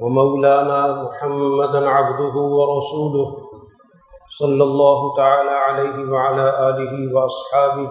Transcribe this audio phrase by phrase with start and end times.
[0.00, 3.36] ومولانا محمدا عبده ورسوله
[4.38, 7.90] صلى الله تعالى عليه وعلى آله وأصحابه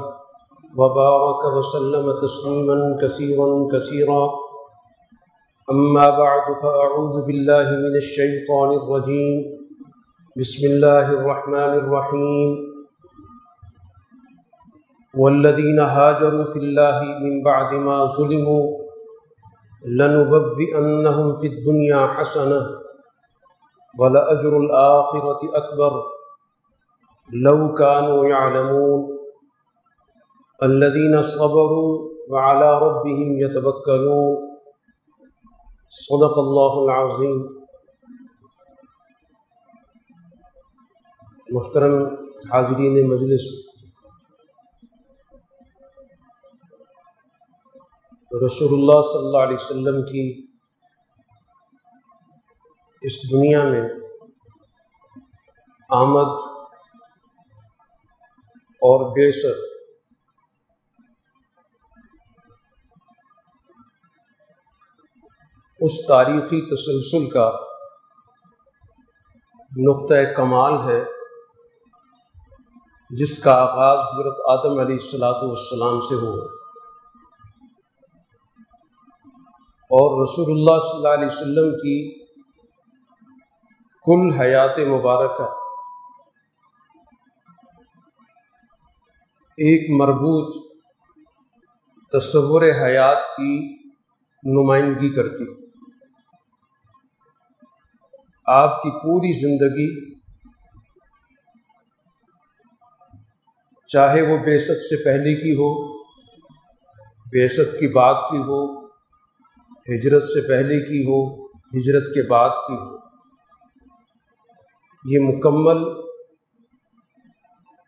[0.77, 4.29] وبارك وسلم تسليما كثيرا كثيرا.
[5.71, 9.37] أما بعد، فأعوذ بالله من الشيطان الرجيم.
[10.37, 12.49] بسم الله الرحمن الرحيم.
[15.17, 18.86] والذين هاجروا في الله من بعد ما ظلموا
[19.87, 22.61] لنبوئنهم في الدنيا حسنة
[23.99, 26.03] ولأجر الآخرة أكبر
[27.33, 29.17] لو كانوا يعلمون
[30.63, 34.37] الذين صبروا وعلى ربهم يتوكلون
[35.89, 37.45] صدق الله العظيم
[41.51, 42.17] محترم
[42.51, 43.66] حاضرین مجلس
[48.31, 50.47] رسول اللہ صلی اللہ علیہ وسلم کی
[53.01, 53.81] اس دنیا میں
[55.89, 56.33] آمد
[58.81, 59.45] اور بیست
[65.79, 67.49] اس تاریخی تسلسل کا
[69.77, 71.03] نقطۂ کمال ہے،
[73.09, 76.66] جس کا آغاز حضرت آدم علیہ السلاۃ والسلام سے ہوا۔
[79.91, 81.97] اور رسول اللہ صلی اللہ علیہ وسلم کی
[84.05, 85.45] کل حیات مبارکہ
[89.57, 90.57] ایک مربوط
[92.11, 93.53] تصور حیات کی
[94.43, 95.45] نمائندگی کرتی
[98.47, 99.87] آپ کی پوری زندگی
[103.89, 105.71] چاہے وہ بیست سے پہلے کی ہو
[107.31, 108.59] بیست کی بعد کی ہو
[109.89, 112.97] ہجرت سے پہلے کی ہو، ہجرت کے بعد کی ہو۔
[115.05, 116.07] یہ مکمل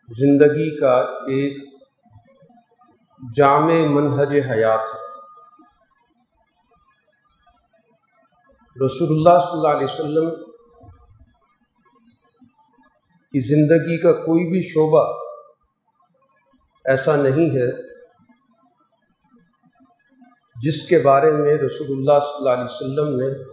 [0.08, 0.96] زندگی کا
[1.28, 1.74] ایک
[3.36, 5.10] جامع منہج حیات ہے۔
[8.86, 10.50] رسول اللہ صلی اللہ علیہ وسلم
[13.32, 15.18] کی زندگی کا کوئی بھی شعبہ
[16.84, 17.89] ایسا نہیں ہے
[20.62, 23.44] جس کے بارے میں رسول اللہ صلی اللہ علیہ وسلم نے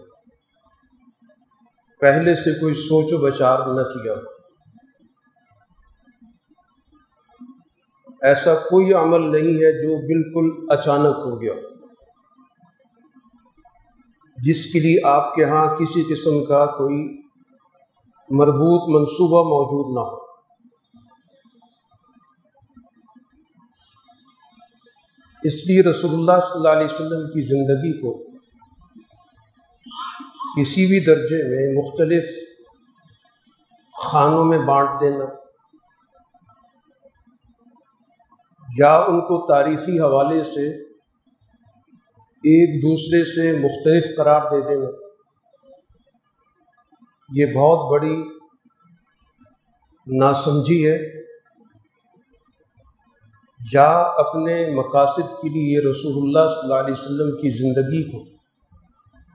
[1.99, 4.13] پہلے سے کوئی سوچ و بچار نہ کیا۔
[8.21, 11.53] ایسا کوئی عمل نہیں ہے جو بالکل اچانک ہو گیا۔
[14.37, 17.21] جس کے لیے آپ کے ہاں کسی قسم کا کوئی
[18.29, 20.26] مربوط منصوبہ موجود نہ ہو۔
[25.43, 28.23] اس لیے رسول اللہ صلی اللہ علیہ وسلم کی زندگی کو
[30.55, 32.29] کسی بھی درجے میں مختلف
[34.03, 35.25] خانوں میں بانٹ دینا
[38.77, 40.83] یا ان کو تاریخی حوالے سے
[42.37, 44.89] ایک دوسرے سے مختلف قرار دے دینا،
[47.33, 48.23] یہ بہت بڑی
[50.19, 51.26] ناسمجھی ہے۔
[53.73, 58.23] یا اپنے مقاصد کے لیے رسول اللہ صلی اللہ علیہ وسلم کی زندگی کو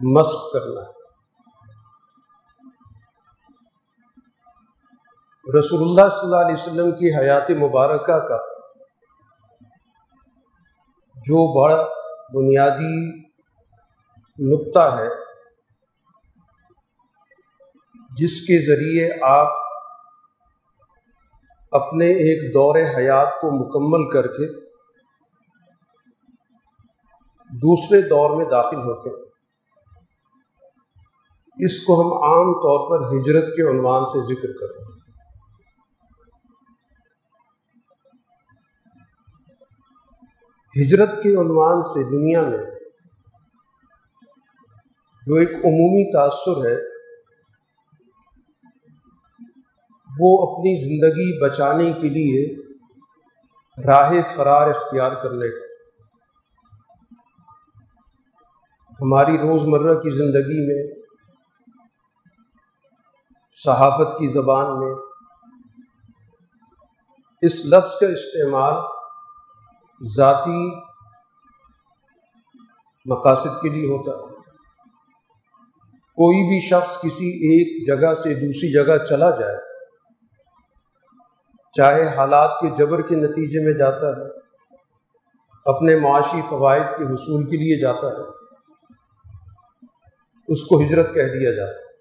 [0.00, 0.80] مشق کرنا
[5.58, 8.38] رسول اللہ صلی اللہ علیہ وسلم کی حیات مبارکہ کا
[11.16, 11.82] جو بڑا
[12.34, 12.94] بنیادی
[14.38, 15.08] نقطہ ہے،
[18.16, 19.61] جس کے ذریعے آپ
[21.72, 24.60] اپنے ایک دور حیات کو مکمل کر کے
[27.50, 29.32] دوسرے دور میں داخل ہوتے ہیں۔
[31.64, 35.02] اس کو ہم عام طور پر ہجرت کے عنوان سے ذکر کرتے ہیں۔
[40.82, 42.70] ہجرت کے عنوان سے دنیا میں
[45.26, 46.91] جو ایک عمومی تاثر ہے
[50.20, 52.56] وہ اپنی زندگی بچانے کے لیے
[53.86, 55.72] راہ فرار اختیار کرنے کا
[59.00, 61.02] ہماری روزمرہ کی زندگی میں،
[63.64, 64.94] صحافت کی زبان میں،
[67.42, 68.74] اس لفظ کا استعمال
[70.16, 70.70] ذاتی
[73.06, 74.40] مقاصد کے لیے ہوتا ہے۔
[75.94, 79.71] کوئی بھی شخص کسی ایک جگہ سے دوسری جگہ چلا جائے
[81.72, 84.38] چاہے حالات کے جبر کے نتیجے میں جاتا ہے،
[85.64, 88.42] اپنے معاشی فوائد کے حصول کے لیے جاتا ہے۔
[90.48, 91.92] اس کو ہجرت کہہ دیا جاتا ہے۔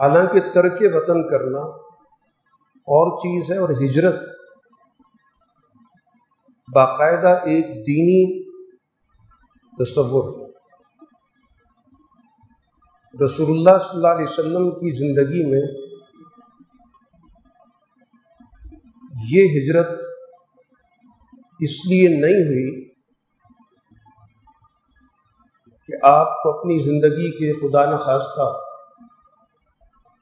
[0.00, 1.60] حالانکہ ترک وطن کرنا
[2.68, 4.16] اور چیز ہے اور ہجرت
[6.74, 8.50] باقاعدہ ایک دینی
[9.84, 10.48] تصور۔
[13.24, 15.87] رسول اللہ صلی اللہ علیہ وسلم کی زندگی میں
[19.26, 20.00] یہ ہجرت
[21.60, 22.88] اس لیے نہیں ہوئی
[25.86, 28.52] کہ آپ کو اپنی زندگی کے خدا نخواستہ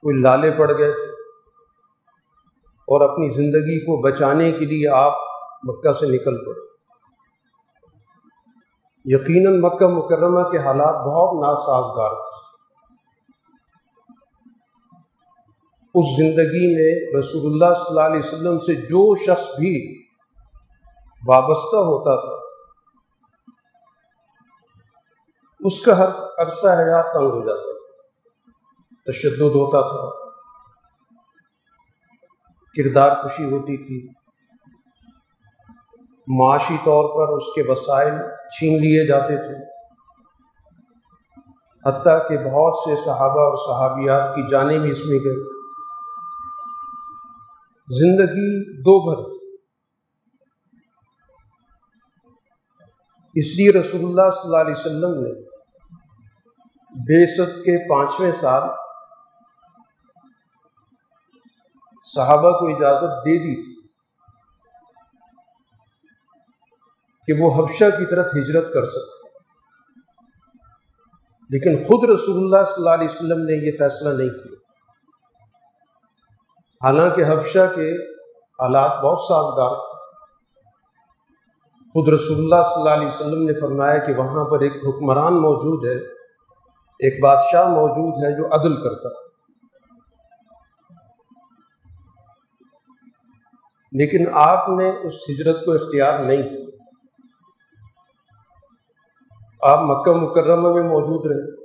[0.02, 1.10] کوئی لالے پڑ گئے تھے
[2.88, 5.12] اور اپنی زندگی کو بچانے کے لیے آپ
[5.62, 6.66] مکہ سے نکل پڑے۔
[9.04, 12.45] یقیناً مکہ مکرمہ کے حالات بہت ناسازگار تھے۔
[15.96, 20.02] اس زندگی میں رسول اللہ صلی اللہ علیہ وسلم سے جو شخص بھی
[21.26, 22.34] وابستہ ہوتا تھا،
[25.60, 26.08] اس کا ہر
[26.38, 30.26] عرصہ حیات تنگ ہو جاتا تھا، تشدد ہوتا تھا،
[32.74, 34.08] کردار خوشی ہوتی تھی۔
[36.26, 38.14] معاشی طور پر اس کے وسائل
[38.48, 39.64] چھین لیے جاتے تھے۔
[41.88, 45.55] حتیٰ کہ بہت سے صحابہ اور صحابیات کی جانیں بھی اس میں گئی
[47.88, 49.46] زندگی دو بھر تھی۔
[53.34, 55.32] اس لیے رسول اللہ صلی اللہ علیہ وسلم نے
[56.90, 58.62] بے ست کے پانچویں سال
[62.02, 63.88] صحابہ کو اجازت دے دی تھی
[67.26, 69.28] کہ وہ حبشہ کی طرف ہجرت کر سکتے
[71.50, 74.65] لیکن خود رسول اللہ صلی اللہ علیہ وسلم نے یہ فیصلہ نہیں کیا۔
[76.84, 79.96] حالانکہ حبشہ کے حالات بہت سازگار تھے۔
[81.80, 85.84] خود رسول اللہ صلی اللہ علیہ وسلم نے فرمایا کہ وہاں پر ایک حکمران موجود
[85.84, 86.04] ہے،
[86.98, 89.26] ایک بادشاہ موجود ہے جو عدل کرتا ہے۔
[93.92, 96.66] لیکن آپ نے اس ہجرت کو اختیار نہیں کیا۔
[99.72, 101.55] آپ مکہ مکرمہ میں موجود رہے۔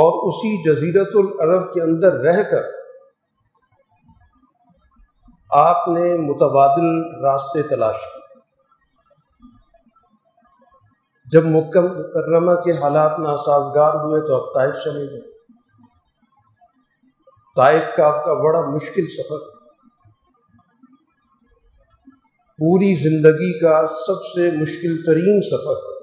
[0.00, 2.62] اور اسی جزیرت العرب کے اندر رہ کر
[5.50, 8.20] آپ نے متبادل راستے تلاش کیے۔
[11.30, 15.30] جب مکہ مکرمہ کے حالات ناسازگار ہوئے تو اب طائف چلے گئے۔
[17.56, 19.38] طائف کا آپ کا بڑا مشکل سفر۔
[22.58, 25.99] پوری زندگی کا سب سے مشکل ترین سفر۔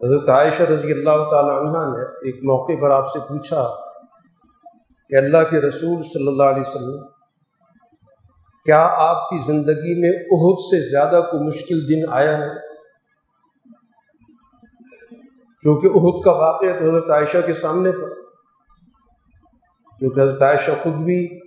[0.00, 3.68] حضرت عائشہ رضی اللہ تعالی عنہ نے ایک موقع پر آپ سے پوچھا
[5.08, 7.06] کہ اللہ کے رسول صلی اللہ علیہ وسلم،
[8.64, 12.48] کیا آپ کی زندگی میں عہد سے زیادہ کوئی مشکل دن آیا ہے؟
[15.62, 18.06] کیونکہ عہد کا واقعہ تو حضرت عائشہ کے سامنے تھا۔
[19.98, 21.40] کیونکہ حضرت عائشہ خود بھی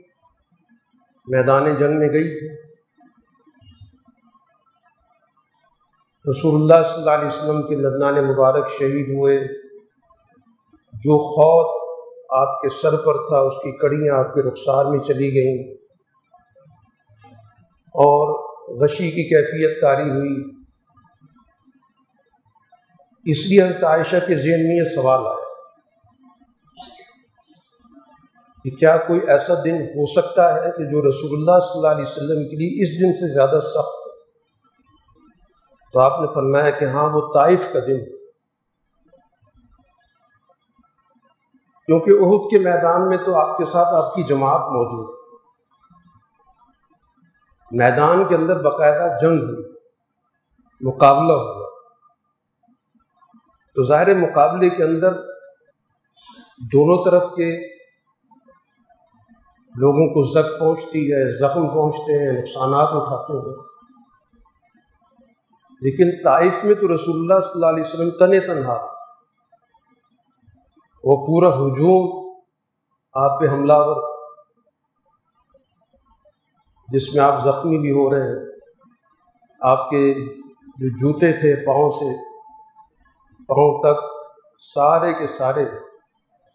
[1.28, 2.67] میدان جنگ میں گئی تھی۔
[6.30, 9.40] رسول اللہ صلی اللہ علیہ وسلم کے لدنان مبارک شہید ہوئے۔
[10.94, 11.88] جو خوط
[12.30, 15.74] آپ کے سر پر تھا، اس کی کڑیاں آپ کے رخسار میں چلی گئیں۔
[17.88, 18.48] اور
[18.84, 20.44] غشی کی کیفیت تاری ہوئی۔
[23.26, 25.48] اس لیے حضرت عائشہ کے ذہن میں یہ سوال آیا
[28.64, 32.04] کہ کیا کوئی ایسا دن ہو سکتا ہے کہ جو رسول اللہ صلی اللہ علیہ
[32.04, 34.07] وسلم کے لیے اس دن سے زیادہ سخت ہو؟
[35.98, 38.26] تو آپ نے فرمایا کہ ہاں وہ طائف کا دن تھا۔
[41.86, 45.16] کیونکہ عہد کے میدان میں تو آپ کے ساتھ آپ کی جماعت موجود
[47.72, 49.74] میدان کے اندر باقاعدہ جنگ ہوئی،
[50.82, 51.70] مقابلہ ہوا۔
[53.76, 55.14] تو ظاہر مقابلے کے اندر
[56.74, 57.76] دونوں طرف کے
[59.76, 63.67] لوگوں کو زخ پہنچتی ہے، زخم پہنچتے ہیں، نقصانات اٹھاتے ہیں۔
[65.82, 68.94] لیکن طائف میں تو رسول اللہ صلی اللہ علیہ وسلم تن تنہا تھا
[71.04, 72.28] وہ پورا ہجوم
[73.14, 74.18] آپ پہ حملہ ور تھا۔
[76.88, 78.46] جس میں آپ زخمی بھی ہو رہے ہیں۔
[79.62, 80.14] آپ کے
[80.68, 82.14] جو جوتے تھے پاؤں سے،
[83.38, 84.06] پاؤں تک
[84.74, 85.66] سارے کے سارے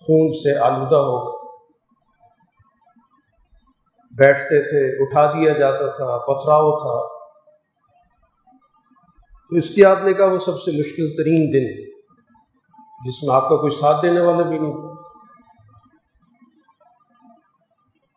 [0.01, 1.43] خون سے آلودہ ہو
[4.11, 7.12] بیٹھتے تھے، اٹھا دیا جاتا تھا، پتھراؤ تھا۔
[9.53, 12.01] تو اشتیاب نے کہا وہ سب سے مشکل ترین دن تھے،
[13.07, 15.03] جس میں آپ کا کوئی ساتھ دینے والا بھی نہیں تھا۔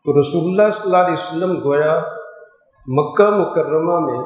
[0.05, 2.01] تو رسول اللہ صلی اللہ علیہ وسلم گویا
[2.87, 4.19] مکہ مکرمہ میں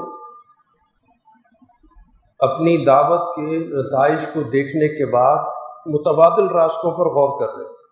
[2.40, 5.38] اپنی دعوت کے نتائج کو دیکھنے کے بعد
[5.86, 7.90] متبادل راستوں پر غور کر رہے تھے۔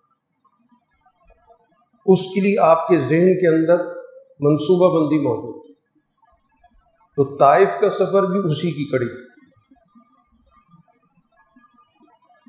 [2.05, 3.85] اس کے لیے آپ کے ذہن کے اندر
[4.39, 5.76] منصوبہ بندی موجود تھی۔
[7.17, 9.27] تو طائف کا سفر بھی اسی کی کڑی۔ تھی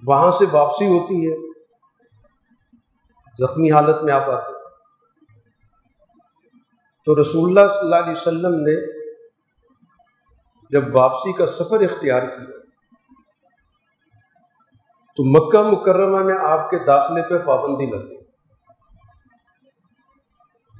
[0.06, 1.48] وہاں سے واپسی ہوتی ہے۔
[3.38, 4.52] زخمی حالت میں آپ آتے
[7.04, 8.98] تو رسول اللہ صلی اللہ علیہ وسلم نے
[10.70, 12.58] جب واپسی کا سفر اختیار کیا،
[15.16, 18.18] تو مکہ مکرمہ میں آپ کے داخلے پہ پابندی لگ گئی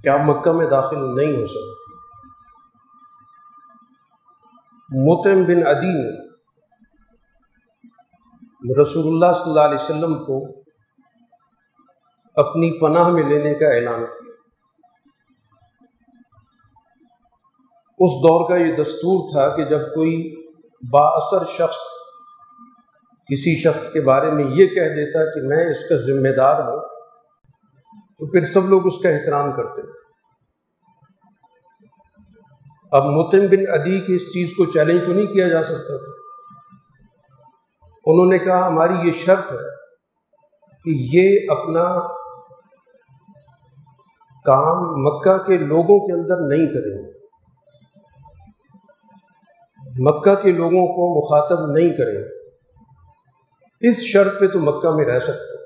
[0.02, 1.77] کہ آپ مکہ میں داخل نہیں ہو سکتے؟
[4.90, 6.28] متم بن عدی نے
[8.82, 10.62] رسول اللہ صلی اللہ علیہ وسلم کو
[12.34, 14.32] اپنی پناہ میں لینے کا اعلان کیا۔
[17.98, 20.44] اس دور کا یہ دستور تھا کہ جب کوئی
[20.92, 21.76] با اثر شخص
[23.26, 26.80] کسی شخص کے بارے میں یہ کہہ دیتا کہ میں اس کا ذمہ دار ہوں،
[28.18, 30.07] تو پھر سب لوگ اس کا احترام کرتے تھے۔
[32.92, 36.12] اب متم بن ادی کی اس چیز کو چیلنج تو نہیں کیا جا سکتا تھا۔
[38.06, 39.76] انہوں نے کہا، ہماری یہ شرط ہے
[40.84, 42.00] کہ یہ اپنا
[44.44, 47.18] کام مکہ کے لوگوں کے اندر نہیں کریں گے۔
[49.98, 52.24] مکہ کے لوگوں کو مخاطب نہیں کریں
[53.80, 55.56] اس شرط پہ تو مکہ میں رہ سکتے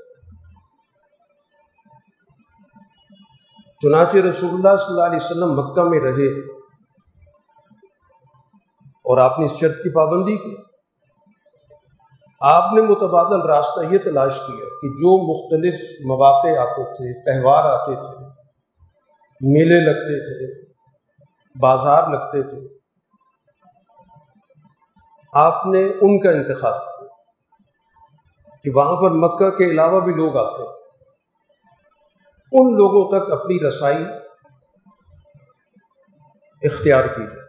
[3.83, 6.52] چنانچہ رسول اللہ صلی اللہ علیہ وسلم مکہ میں رہے۔
[9.05, 10.55] اور آپ نے اس شرط کی پابندی کی۔
[12.41, 15.75] آپ نے متبادل راستہ یہ تلاش کیا کہ جو مختلف
[16.07, 18.25] مواقع آتے تھے، تہوار آتے تھے،
[19.41, 20.73] میلے لگتے تھے،
[21.61, 22.61] بازار لگتے تھے،
[25.33, 27.07] آپ نے ان کا انتخاب کیا
[28.65, 30.63] کہ وہاں پر مکہ کے علاوہ بھی لوگ آتے
[32.53, 34.05] ان لوگوں تک اپنی رسائی
[36.63, 37.42] اختیار کی جائے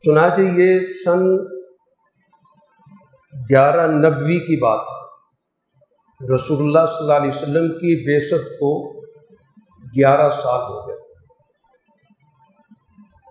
[0.00, 1.36] چنانچہ یہ سن
[3.50, 5.08] گیارہ نبوی کی بات ہے۔
[6.34, 9.00] رسول اللہ صلی اللہ علیہ وسلم کی بے کو
[9.86, 10.96] گیارہ سال ہو گئے۔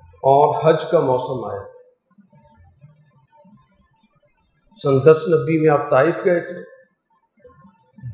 [0.05, 1.63] اور حج کا موسم آیا۔
[4.83, 6.59] سن دس نبی میں آپ طائف گئے تھے۔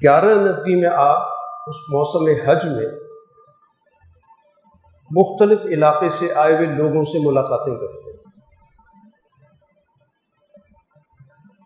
[0.04, 1.22] گیارہ نبی میں آپ
[1.68, 3.00] اس موسم حج میں
[5.12, 8.23] مختلف علاقے سے آئے ہوئے لوگوں سے ملاقاتیں کرتے۔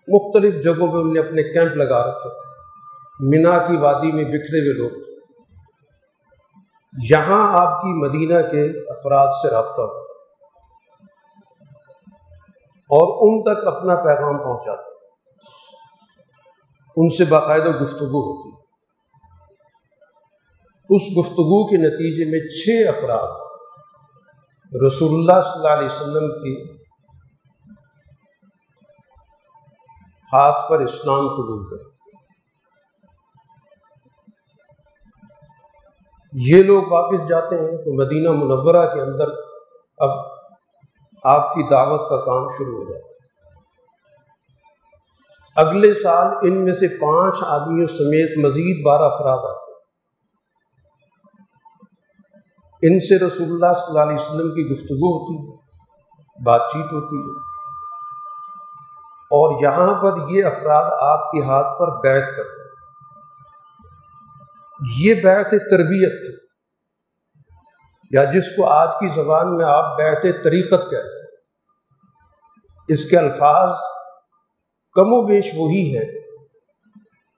[0.07, 2.47] مختلف جگہوں پہ انہوں نے اپنے کیمپ لگا رکھے تھے۔
[3.19, 5.17] مینا کی وادی میں بکھرے ہوئے لوگ تھے۔
[7.11, 10.07] یہاں آپ کی مدینہ کے افراد سے رابطہ ہو۔
[12.89, 14.97] اور ان تک اپنا پیغام پہنچاتے۔
[16.97, 18.57] ان سے باقاعدہ گفتگو ہوتی۔
[20.89, 23.47] اس گفتگو کے نتیجے میں چھ افراد
[24.87, 26.76] رسول اللہ صلی اللہ علیہ وسلم کی
[30.33, 31.97] ہاتھ پر اسلام قبول کرتے
[36.33, 39.27] یہ لوگ واپس جاتے ہیں تو مدینہ منورہ کے اندر
[39.97, 40.09] اب
[41.23, 43.17] آپ کی دعوت کا کام شروع ہو جاتا ہے۔
[45.55, 49.79] اگلے سال ان میں سے پانچ آدمیوں سمیت مزید بارہ افراد آتے ہیں۔
[52.81, 55.57] ان سے رسول اللہ صلی اللہ علیہ وسلم کی گفتگو ہوتی ہے،
[56.43, 57.46] بات چیت ہوتی ہے۔
[59.31, 62.67] اور یہاں پر یہ افراد آپ کے ہاتھ پر بیت کرتے
[64.99, 66.47] یہ بیت تربیت تھی
[68.11, 71.17] یا جس کو آج کی زبان میں آپ بیت طریقت کہتے
[72.87, 73.71] اس کے الفاظ
[74.95, 76.27] کم و بیش وہی ہے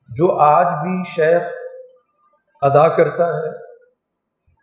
[0.10, 1.42] جو آج بھی شیخ
[2.62, 3.50] ادا کرتا ہے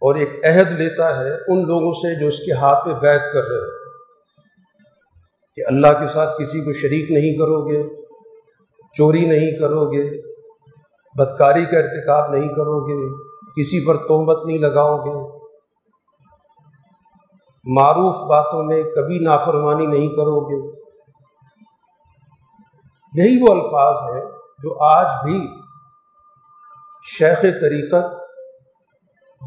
[0.03, 3.43] اور ایک عہد لیتا ہے ان لوگوں سے جو اس کے ہاتھ پہ بیت کر
[3.43, 3.86] رہے ہیں۔
[5.57, 8.05] کہ اللہ کے ساتھ کسی کو شریک نہیں کرو گے
[8.95, 10.23] چوری نہیں کرو گے
[11.15, 12.99] بدکاری کا ارتکاب نہیں کرو گے
[13.53, 15.37] کسی پر تومت نہیں لگاؤ گے
[17.77, 20.87] معروف باتوں میں کبھی نافرمانی نہیں کرو گے
[23.15, 24.31] یہی وہ الفاظ ہیں
[24.63, 25.49] جو آج بھی
[27.19, 28.21] شیخ طریقت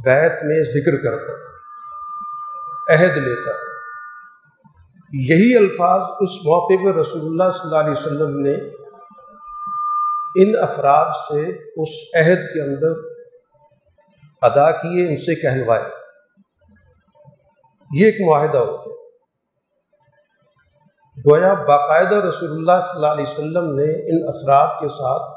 [0.06, 1.46] بیت میں ذکر کرتا ہے،
[2.94, 3.69] عہد لیتا ہے۔
[5.14, 8.54] یہی الفاظ اس موقع پہ رسول اللہ صلی اللہ علیہ وسلم نے
[10.36, 11.42] ان افراد سے
[11.82, 12.92] اس عہد کے اندر
[14.42, 15.84] ادا کیے، ان سے کہلوائے
[17.92, 18.98] یہ ایک معاہدہ ہو گیا۔
[21.18, 25.32] گویا باقاعدہ رسول اللہ صلی اللہ علیہ وسلم نے ان افراد کے ساتھ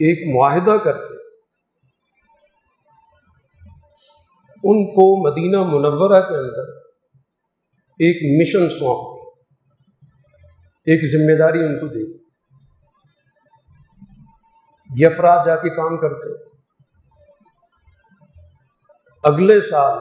[0.00, 1.16] ایک معاہدہ کر کے
[4.64, 6.77] ان کو مدینہ منورہ کے اندر
[8.00, 9.28] ایک مشن سونپ دی۔
[10.86, 12.24] ایک ذمہ داری ان کو دے دی۔
[14.96, 16.48] یہ افراد جا کے کام کرتے۔
[19.24, 19.98] اگلے سال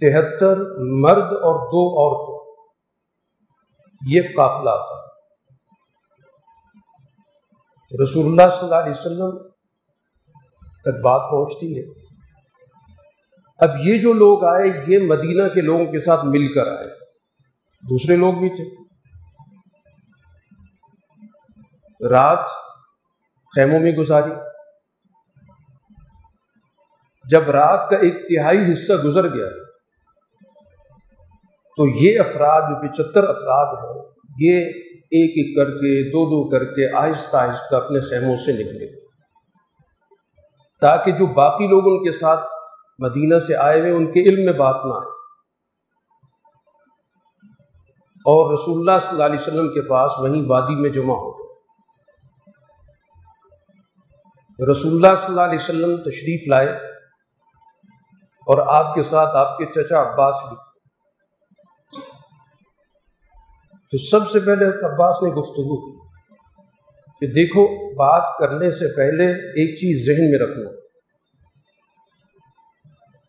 [0.00, 2.62] تہتر مرد اور دو عورتوں
[4.10, 5.04] یہ قافلہ آتا
[8.04, 9.48] رسول اللہ صلی اللہ علیہ وسلم
[10.84, 12.03] تک بات پہنچتی ہے۔
[13.56, 16.86] اب یہ جو لوگ آئے، یہ مدینہ کے لوگوں کے ساتھ مل کر آئے۔
[17.88, 18.84] دوسرے لوگ بھی تھے۔
[22.08, 22.44] رات
[23.56, 24.30] خیموں میں گزاری۔
[27.30, 29.46] جب رات کا ایک تہائی حصہ گزر گیا،
[31.76, 34.02] تو یہ افراد جو پچہتر افراد ہیں،
[34.40, 39.00] یہ ایک ایک کر کے، دو دو کر کے آہستہ آہستہ اپنے خیموں سے نکلے۔
[40.80, 42.40] تاکہ جو باقی لوگ ان کے ساتھ
[42.98, 45.14] مدینہ سے آئے ہوئے، ان کے علم میں بات نہ آئے۔
[48.26, 51.44] اور رسول اللہ صلی اللہ علیہ وسلم کے پاس وہیں وادی میں جمع ہو گئے۔
[54.70, 56.68] رسول اللہ صلی اللہ علیہ وسلم تشریف لائے
[58.46, 60.74] اور آپ کے ساتھ آپ کے چچا عباس بھی تھے۔
[63.90, 65.98] تو سب سے پہلے عباس نے گفتگو کی
[67.20, 70.83] کہ دیکھو، بات کرنے سے پہلے ایک چیز ذہن میں رکھنا۔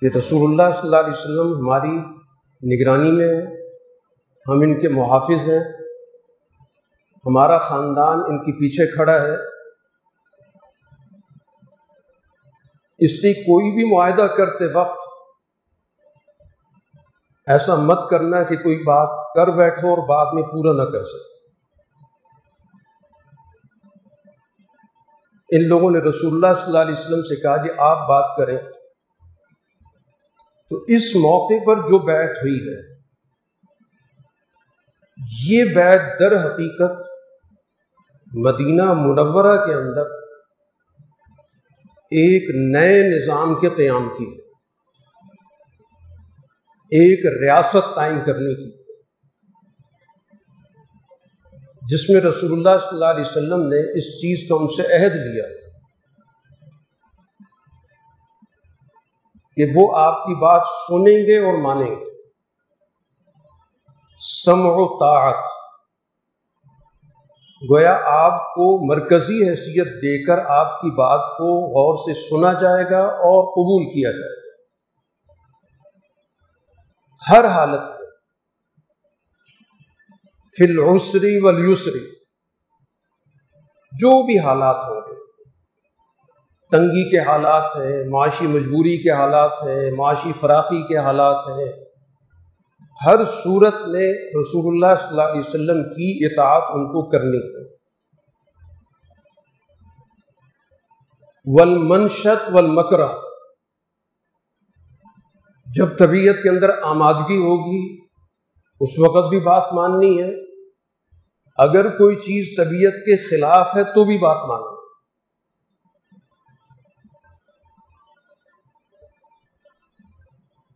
[0.01, 1.97] کہ رسول اللہ صلی اللہ علیہ وسلم ہماری
[2.63, 3.65] نگرانی میں ہے
[4.49, 5.59] ہم ان کے محافظ ہیں،
[7.25, 9.35] ہمارا خاندان ان کے پیچھے کھڑا ہے۔
[12.97, 14.97] اس لیے کوئی بھی معاہدہ کرتے وقت
[17.47, 21.35] ایسا مت کرنا کہ کوئی بات کر بیٹھو اور بعد میں پورا نہ کر سکے۔
[25.57, 28.57] ان لوگوں نے رسول اللہ صلی اللہ علیہ وسلم سے کہا کہ آپ بات کریں۔
[30.69, 32.95] تو اس موقع پر جو بیت ہوئی ہے،
[35.49, 37.07] یہ بیت در حقیقت
[38.35, 40.05] مدینہ منورہ کے اندر
[42.11, 44.41] ایک نئے نظام کے قیام کی
[46.91, 48.83] ایک ریاست قائم کرنے کی۔
[51.81, 55.15] جس میں رسول اللہ صلی اللہ علیہ وسلم نے اس چیز کا ان سے عہد
[55.15, 55.64] لیا۔
[59.55, 62.05] کہ وہ آپ کی بات سنیں گے اور مانیں گے۔
[64.43, 65.49] سمع و طاعت۔
[67.71, 72.85] گویا آپ کو مرکزی حیثیت دے کر آپ کی بات کو غور سے سنا جائے
[72.91, 74.45] گا اور قبول کیا جائے گا۔
[77.31, 78.05] ہر حالت میں
[80.57, 82.09] فی العسری والیسری،
[83.91, 85.14] جو بھی حالات ہوں گے
[86.71, 91.71] تنگی کے حالات ہیں، معاشی مجبوری کے حالات ہیں، معاشی فراخی کے حالات ہیں۔
[93.05, 97.75] ہر صورت میں رسول اللہ صلی اللہ علیہ وسلم کی اطاعت ان کو کرنی ہے۔
[101.45, 103.07] ولمنشت والمکرہ
[105.75, 108.05] جب طبیعت کے اندر آمادگی ہوگی،
[108.79, 110.33] اس وقت بھی بات ماننی ہے۔
[111.57, 114.74] اگر کوئی چیز طبیعت کے خلاف ہے تو بھی بات ماننی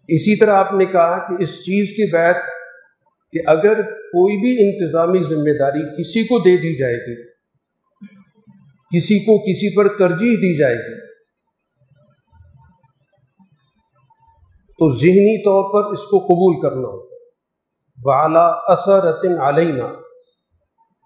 [0.09, 2.35] اسی طرح آپ نے کہا کہ اس چیز کی بات
[3.33, 7.15] کہ اگر کوئی بھی انتظامی ذمہ داری کسی کو دے دی جائے گی،
[8.95, 10.99] کسی کو کسی پر ترجیح دی جائے گی،
[14.79, 16.99] تو ذہنی طور پر اس کو قبول کرنا ہو۔
[17.97, 19.85] والا اثرتن علینا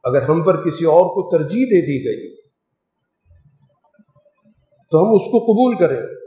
[0.04, 2.36] اگر ہم پر کسی اور کو ترجیح دے دی گئی،
[4.92, 6.23] تو ہم اس کو قبول کریں۔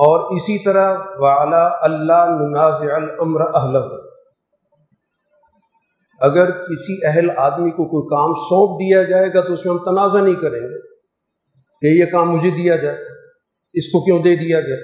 [0.00, 3.76] اور اسی طرح وعلا اللہ منازع الامر اہل
[6.20, 9.78] اگر کسی اہل آدمی کو کوئی کام سونپ دیا جائے گا تو اس میں ہم
[9.78, 10.80] تنازع نہیں کریں گے
[11.80, 12.96] کہ یہ کام مجھے دیا جائے۔
[13.74, 14.76] اس کو کیوں دے دیا گیا؟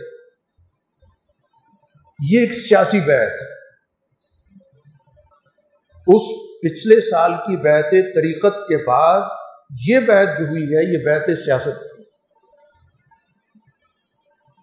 [2.30, 3.56] یہ ایک سیاسی بیعت ہے۔
[6.06, 6.22] اس
[6.62, 9.20] پچھلے سال کی بیعت طریقت کے بعد
[9.88, 11.85] یہ بیعت جو ہوئی ہے، یہ بیعت سیاست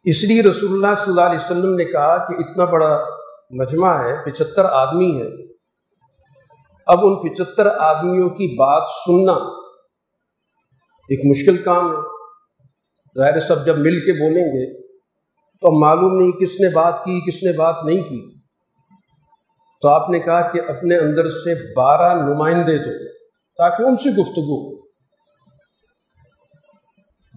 [0.04, 3.00] اس لیے رسول اللہ صلی اللہ علیہ وسلم نے کہا کہ اتنا بڑا
[3.50, 5.28] مجمع ہے پچہتر آدمی ہے۔
[6.88, 9.34] اب ان پچہتر آدمیوں کی بات سننا
[11.10, 11.96] ایک مشکل کام ہے۔
[13.18, 14.82] ظاہر سب جب مل کے بولیں گے
[15.62, 18.34] تو اب معلوم نہیں کس نے بات کی، کس نے بات نہیں کی۔
[19.82, 23.13] تو آپ نے کہا کہ اپنے اندر سے بارہ نمائندے دو
[23.58, 24.83] تاکہ ان سے گفتگو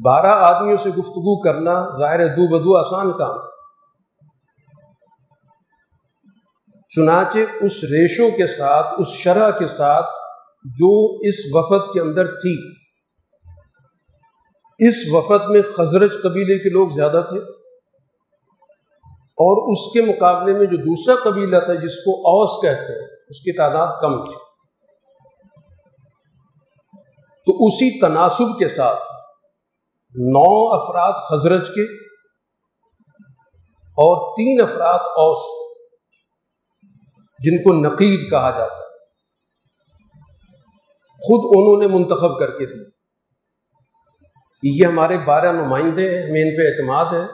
[0.05, 3.37] بارہ آدمیوں سے گفتگو کرنا ظاہر دو بدو آسان کام۔
[6.89, 10.07] چنانچہ اس ریشوں کے ساتھ، اس شرح کے ساتھ
[10.65, 12.73] جو اس وفد کے اندر تھی۔
[14.79, 17.39] اس وفد میں خزرج قبیلے کے لوگ زیادہ تھے۔
[19.19, 23.41] اور اس کے مقابلے میں جو دوسرا قبیلہ تھا، جس کو اوس کہتے ہیں، اس
[23.41, 24.35] کی تعداد کم تھی۔
[27.47, 29.16] تو اسی تناسب کے ساتھ
[30.17, 31.83] نو افراد خزرج کے
[33.81, 35.67] اور تین افراد اوس
[37.45, 38.87] جن کو نقید کہا جاتا ہے۔
[41.17, 42.97] خود انہوں نے منتخب کر کے دی۔
[44.63, 47.27] یہ ہمارے بارہ نمائندے ہیں، ہمیں ان پہ اعتماد ہے۔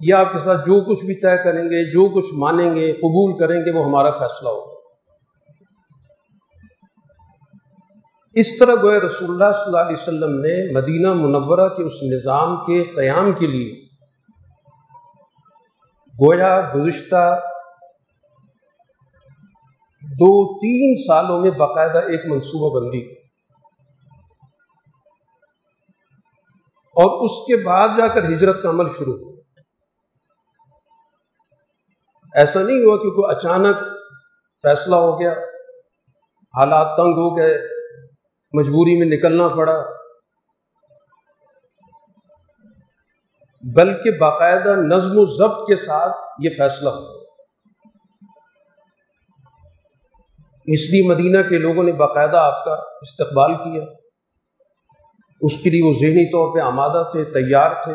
[0.00, 3.38] یہ آپ کے ساتھ جو کچھ بھی طے کریں گے، جو کچھ مانیں گے، قبول
[3.38, 4.79] کریں گے، وہ ہمارا فیصلہ ہوگا۔
[8.34, 12.56] اس طرح گوئے رسول اللہ صلی اللہ علیہ وسلم نے مدینہ منورہ کے اس نظام
[12.56, 13.70] کے قیام کے لیے
[16.14, 17.40] گویا گزشتہ
[20.02, 23.14] دو تین سالوں میں باقاعدہ ایک منصوبہ بندی کی
[26.96, 29.30] اور اس کے بعد جا کر ہجرت کا عمل شروع ہو
[32.34, 33.76] ایسا نہیں ہوا کہ کوئی اچانک
[34.62, 35.32] فیصلہ ہو گیا،
[36.54, 37.69] حالات تنگ ہو گئے
[38.52, 39.82] مجبوری میں نکلنا پڑا۔
[43.74, 47.24] بلکہ باقاعدہ نظم و ضبط کے ساتھ یہ فیصلہ ہوا۔
[50.66, 53.82] اس لیے مدینہ کے لوگوں نے باقاعدہ آپ کا استقبال کیا۔
[55.40, 57.94] اس کے لیے وہ ذہنی طور پہ آمادہ تھے، تیار تھے۔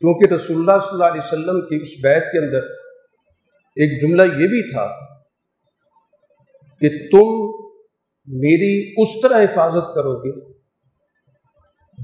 [0.00, 2.62] کیونکہ رسول اللہ صلی اللہ علیہ وسلم کی اس بیت کے اندر
[3.76, 4.86] ایک جملہ یہ بھی تھا
[6.80, 7.65] کہ تم
[8.26, 10.52] میری اس طرح حفاظت کرو گے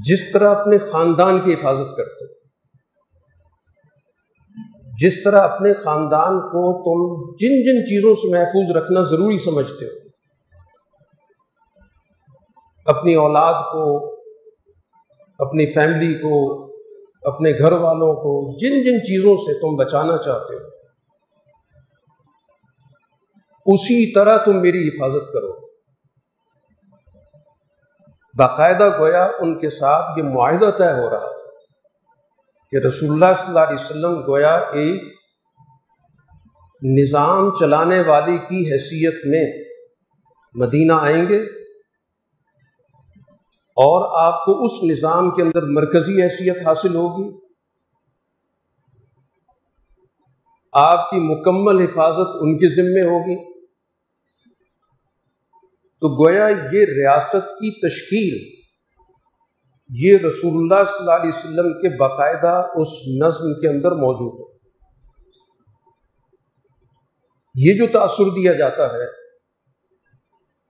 [0.04, 2.42] جس طرح اپنے خاندان کی حفاظت کرتے ہو۔
[4.98, 10.08] جس طرح اپنے خاندان کو تم جن جن چیزوں سے محفوظ رکھنا ضروری سمجھتے ہو۔
[12.86, 14.14] اپنی اولاد کو،
[15.38, 16.64] اپنی فیملی کو،
[17.22, 20.60] اپنے گھر والوں کو جن جن چیزوں سے تم بچانا چاہتے ہو،
[23.74, 25.61] اسی طرح تم میری حفاظت کرو۔
[28.38, 31.28] باقاعدہ گویا ان کے ساتھ یہ معاہدہ طے ہو رہا
[32.70, 35.02] کہ رسول اللہ صلی اللہ علیہ وسلم گویا ایک
[36.82, 39.64] نظام چلانے والی کی حیثیت میں
[40.54, 41.42] مدینہ آئیں گے
[43.76, 47.38] اور آپ کو اس نظام کے اندر مرکزی حیثیت حاصل ہوگی۔
[50.72, 53.51] آپ کی مکمل حفاظت ان کے ذمے ہوگی۔
[56.02, 58.62] تو گویا یہ ریاست کی تشکیل
[59.90, 62.88] یہ رسول اللہ صلی اللہ علیہ وسلم کے باقاعدہ اس
[63.22, 64.52] نظم کے اندر موجود ہے۔
[67.54, 69.06] یہ جو تأثر دیا جاتا ہے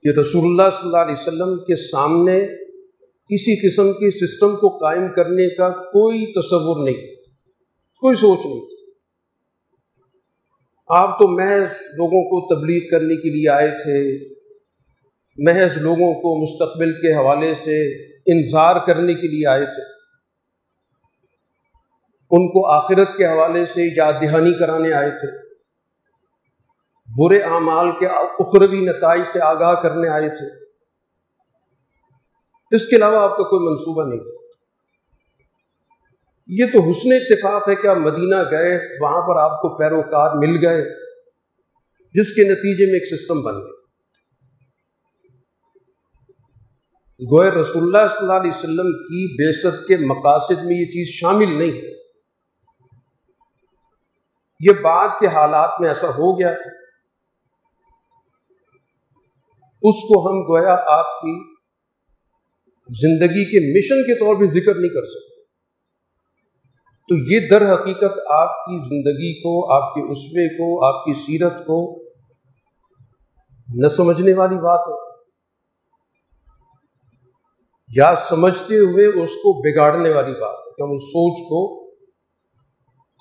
[0.03, 2.39] کہ رسول اللہ صلی اللہ علیہ وسلم کے سامنے
[3.29, 7.31] کسی قسم کے سسٹم کو قائم کرنے کا کوئی تصور نہیں تھا،
[8.01, 8.81] کوئی سوچ نہیں تھی۔
[10.89, 13.99] آپ تو محض لوگوں کو تبلیغ کرنے کے لیے آئے تھے
[15.37, 19.81] محض لوگوں کو مستقبل کے حوالے سے انظار کرنے کے لیے آئے تھے۔
[22.31, 25.37] ان کو آخرت کے حوالے سے یاد دہانی کرانے آئے تھے۔
[27.19, 30.65] برے اعمال کے اخروی نتائج سے آگاہ کرنے آئے تھے۔
[32.75, 34.43] اس کے علاوہ آپ کا کوئی منصوبہ نہیں تھا۔
[36.47, 40.65] یہ تو حسن اتفاق ہے کہ آپ مدینہ گئے، وہاں پر آپ کو پیروکار مل
[40.65, 40.81] گئے،
[42.13, 43.72] جس کے نتیجے میں ایک سسٹم بن گیا۔
[47.21, 51.57] گوئے رسول اللہ صلی اللہ علیہ وسلم کی بیست کے مقاصد میں یہ چیز شامل
[51.57, 51.93] نہیں ہے۔
[54.59, 56.49] یہ بعد کے حالات میں ایسا ہو گیا۔
[59.81, 61.55] اس کو ہم گویا آپ کی
[62.89, 65.43] زندگی کے مشن کے طور پہ ذکر نہیں کر سکتے۔
[67.09, 71.59] تو یہ در حقیقت آپ کی زندگی کو، آپ کے اسوے کو، آپ کی سیرت
[71.59, 72.03] کو
[73.75, 75.12] نہ سمجھنے والی بات ہے۔
[77.95, 81.89] یا سمجھتے ہوئے اس کو بگاڑنے والی بات ہے کہ ہم اس سوچ کو،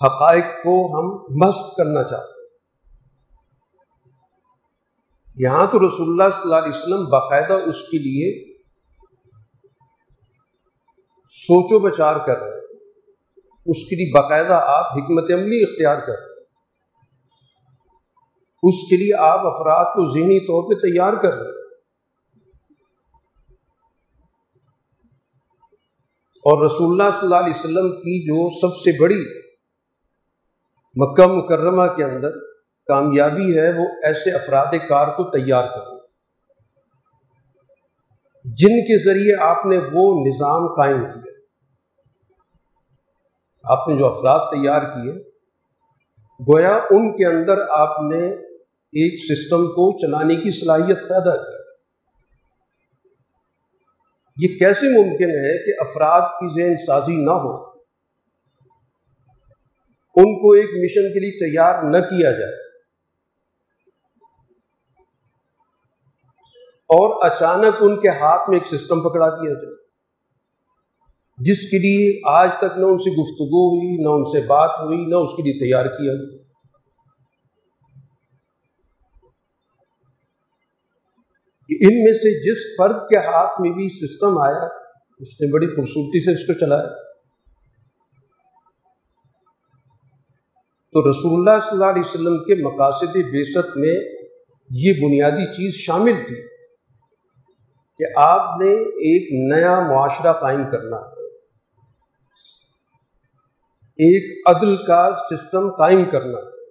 [0.07, 2.49] حقائق کو ہم مست کرنا چاہتے ہیں۔
[5.37, 8.55] یہاں تو رسول اللہ صلی اللہ علیہ وسلم باقاعدہ اس کے لیے
[11.29, 12.79] سوچ و بچار کر رہے ہیں۔
[13.67, 16.45] اس کے لیے باقاعدہ آپ حکمت عملی اختیار کر رہے ہیں۔
[18.63, 21.62] اس کے لیے آپ افراد کو ذہنی طور پہ تیار کر رہے ہیں۔
[26.45, 29.21] اور رسول اللہ صلی اللہ علیہ وسلم کی جو سب سے بڑی
[30.97, 32.31] مکہ مکرمہ کے اندر
[32.87, 35.93] کامیابی ہے، وہ ایسے افراد کار کو تیار کرنا
[38.45, 41.33] جن کے ذریعے آپ نے وہ نظام قائم کیا۔
[43.65, 45.13] آپ نے جو افراد تیار کیے،
[46.41, 48.27] گویا ان کے اندر آپ نے
[48.93, 51.62] ایک سسٹم کو چلانے کی صلاحیت پیدا کی۔
[54.37, 57.73] یہ کیسے ممکن ہے کہ افراد کی ذہن سازی نہ ہو؟
[60.17, 62.63] ان کو ایک مشن کے لیے تیار نہ کیا جائے۔
[66.83, 69.83] اور اچانک ان کے ہاتھ میں ایک سسٹم پکڑا دیا جائے۔
[71.39, 75.07] جس کے لیے آج تک نہ ان سے گفتگو ہوئی، نہ ان سے بات ہوئی،
[75.07, 76.42] نہ اس کے لیے تیار کیا گیا۔
[81.81, 84.65] ان میں سے جس فرد کے ہاتھ میں بھی سسٹم آیا،
[85.19, 87.03] اس نے بڑی خوبصورتی سے اس کو چلایا۔
[90.93, 93.95] تو رسول اللہ صلی اللہ علیہ وسلم کے مقاصد بیست میں
[94.71, 96.37] یہ بنیادی چیز شامل تھی
[97.99, 101.23] کہ آپ نے ایک نیا معاشرہ قائم کرنا ہے۔
[104.05, 106.63] ایک عدل کا سسٹم قائم کرنا ہے۔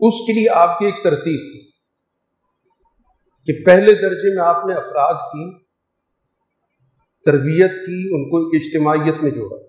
[0.00, 1.67] اس کے لیے آپ کی ایک ترتیب تھی۔
[3.48, 5.58] کہ پہلے درجے میں آپ نے افراد کی
[7.24, 9.64] تربیت کی، ان کو ایک اجتماعیت میں جوڑا۔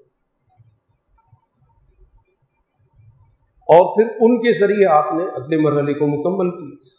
[3.59, 6.89] اور پھر ان کے ذریعے آپ نے اگلے مرحلے کو مکمل کیا۔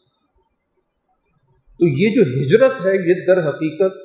[1.78, 3.96] تو یہ جو ہجرت ہے، یہ در حقیقت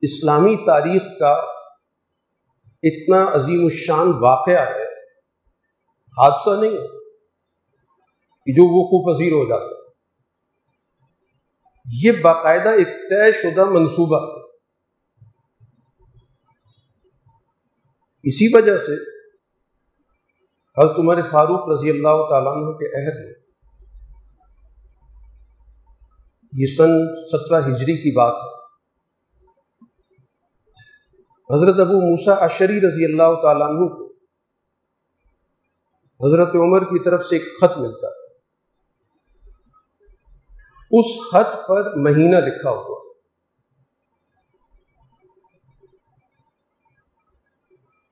[0.00, 1.32] اسلامی تاریخ کا
[2.82, 4.84] اتنا عظیم الشان واقعہ ہے۔
[6.18, 6.86] حادثہ نہیں ہے
[8.46, 9.83] کہ جو وہ پذیر ہو جاتا۔ ہے
[11.92, 14.44] یہ باقاعدہ ایک طے شدہ منصوبہ ہے۔
[18.22, 18.92] اسی وجہ سے
[20.80, 23.34] حضرت عمر فاروق رضی اللہ تعالیٰ عنہ کے عہد میں
[26.52, 26.90] یہ سن
[27.32, 28.54] سترہ ہجری کی بات ہے۔
[31.54, 34.04] حضرت ابو موسا اشری رضی اللہ تعالیٰ عنہ کو
[36.26, 38.23] حضرت عمر کی طرف سے ایک خط ملتا ہے۔
[40.98, 42.94] اس خط پر مہینہ لکھا ہوا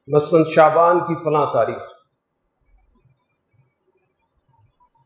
[0.08, 1.82] مثلاً شابان کی فلاں تاریخ۔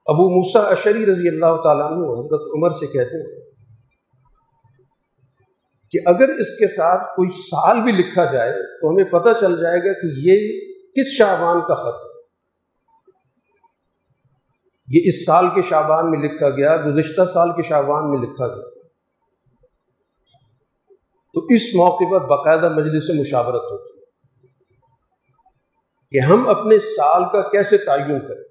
[0.07, 3.41] ابو موسا اشری رضی اللہ تعالیٰ عنہ حضرت عمر سے کہتے ہیں
[5.93, 9.79] کہ اگر اس کے ساتھ کوئی سال بھی لکھا جائے تو ہمیں پتہ چل جائے
[9.79, 10.49] گا کہ یہ
[10.91, 12.16] کس شابان کا خط ہے۔
[14.89, 18.71] یہ اس سال کے شابان میں لکھا گیا، گزشتہ سال کے شابان میں لکھا گیا۔
[21.35, 24.05] تو اس موقع پر باقاعدہ مجلس مشاورت ہوتی ہے
[26.11, 28.45] کہ ہم اپنے سال کا کیسے تعین کریں۔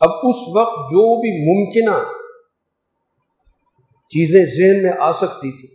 [0.00, 2.12] اب اس وقت جو بھی ممکنہ
[4.08, 5.74] چیزیں ذہن میں آ سکتی تھی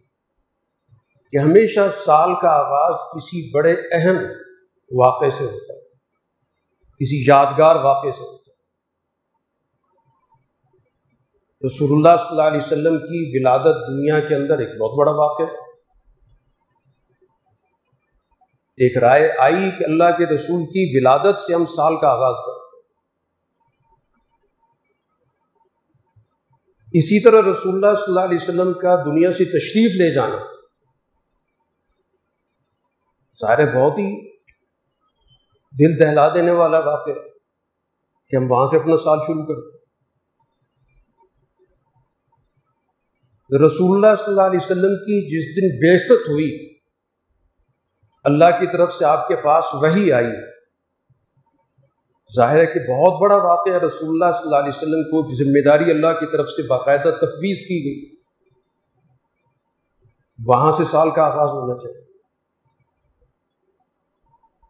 [1.31, 4.17] کہ ہمیشہ سال کا آغاز کسی بڑے اہم
[4.91, 5.80] واقعے سے ہوتا ہے۔
[7.01, 8.51] کسی یادگار واقعے سے ہوتا ہے۔
[11.67, 15.45] رسول اللہ صلی اللہ علیہ وسلم کی ولادت دنیا کے اندر ایک بہت بڑا واقعہ
[15.45, 15.61] ہے۔
[18.77, 22.61] ایک رائے آئی کہ اللہ کے رسول کی ولادت سے ہم سال کا آغاز کرتے
[26.93, 30.37] اسی طرح رسول اللہ صلی اللہ علیہ وسلم کا دنیا سے تشریف لے جانا۔
[33.31, 34.30] سارے بہت ہی
[35.79, 37.11] دل دہلا دینے والا واقع
[38.29, 39.81] کہ ہم وہاں سے اپنا سال شروع کرتے
[43.65, 46.79] رسول اللہ صلی اللہ علیہ وسلم کی جس دن بیست ہوئی،
[48.23, 50.31] اللہ کی طرف سے آپ کے پاس وہی آئی۔
[52.35, 55.91] ظاہر ہے کہ بہت بڑا واقعہ رسول اللہ صلی اللہ علیہ وسلم کو ذمہ داری
[55.91, 58.15] اللہ کی طرف سے باقاعدہ تفویض کی گئی۔
[60.47, 62.10] وہاں سے سال کا آغاز ہونا چاہیے۔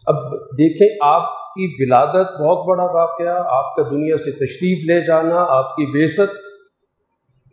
[0.05, 5.45] اب دیکھیں، آپ کی ولادت بہت بڑا واقعہ، آپ کا دنیا سے تشریف لے جانا،
[5.49, 6.35] آپ کی بےست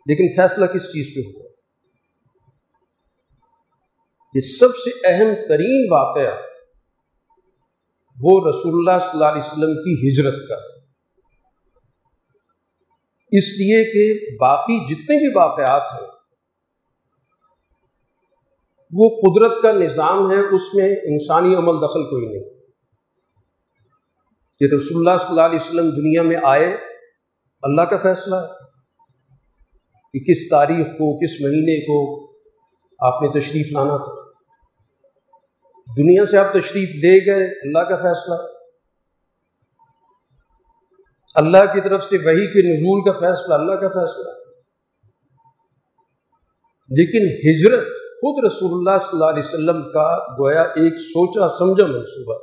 [0.05, 1.49] لیکن فیصلہ کس چیز پہ ہوا؟
[4.35, 6.37] یہ سب سے اہم ترین واقعہ
[8.21, 10.79] وہ رسول اللہ صلی اللہ علیہ وسلم کی ہجرت کا ہے۔
[13.37, 16.18] اس لیے کہ باقی جتنے بھی واقعات ہیں
[18.93, 22.59] وہ قدرت کا نظام ہے، اس میں انسانی عمل دخل کوئی نہیں۔
[24.59, 26.77] کہ رسول اللہ صلی اللہ علیہ وسلم دنیا میں آئے،
[27.61, 28.47] اللہ کا فیصلہ ہے
[30.13, 32.29] کہ کس تاریخ کو، کس مہینے کو
[32.99, 34.29] آپ نے تشریف لانا تھا۔
[35.97, 38.35] دنیا سے آپ تشریف لے گئے، اللہ کا فیصلہ۔
[41.35, 44.38] اللہ کی طرف سے وہی کے نزول کا فیصلہ، اللہ کا فیصلہ۔
[46.89, 52.39] لیکن ہجرت خود رسول اللہ صلی اللہ علیہ وسلم کا گویا ایک سوچا سمجھا منصوبہ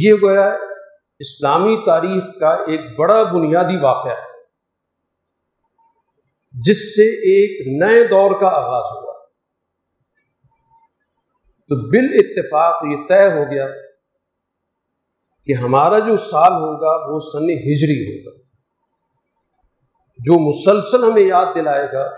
[0.00, 0.56] یہ گویا
[1.18, 4.26] اسلامی تاریخ کا ایک بڑا بنیادی واقعہ ہے،
[6.52, 9.26] جس سے ایک نئے دور کا آغاز ہوا۔
[11.68, 13.68] تو بال اتفاق یہ طے ہو گیا
[15.44, 18.39] کہ ہمارا جو سال ہوگا وہ سن ہجری ہوگا۔
[20.20, 22.10] جو مسلسل ہمیں یاد دلائے گا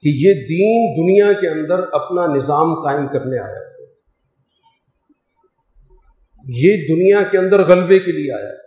[0.00, 3.84] کہ یہ دین دنیا کے اندر اپنا نظام قائم کرنے آیا ہے۔
[6.48, 8.64] یہ دنیا کے اندر غلبے کے لیے آیا ہے۔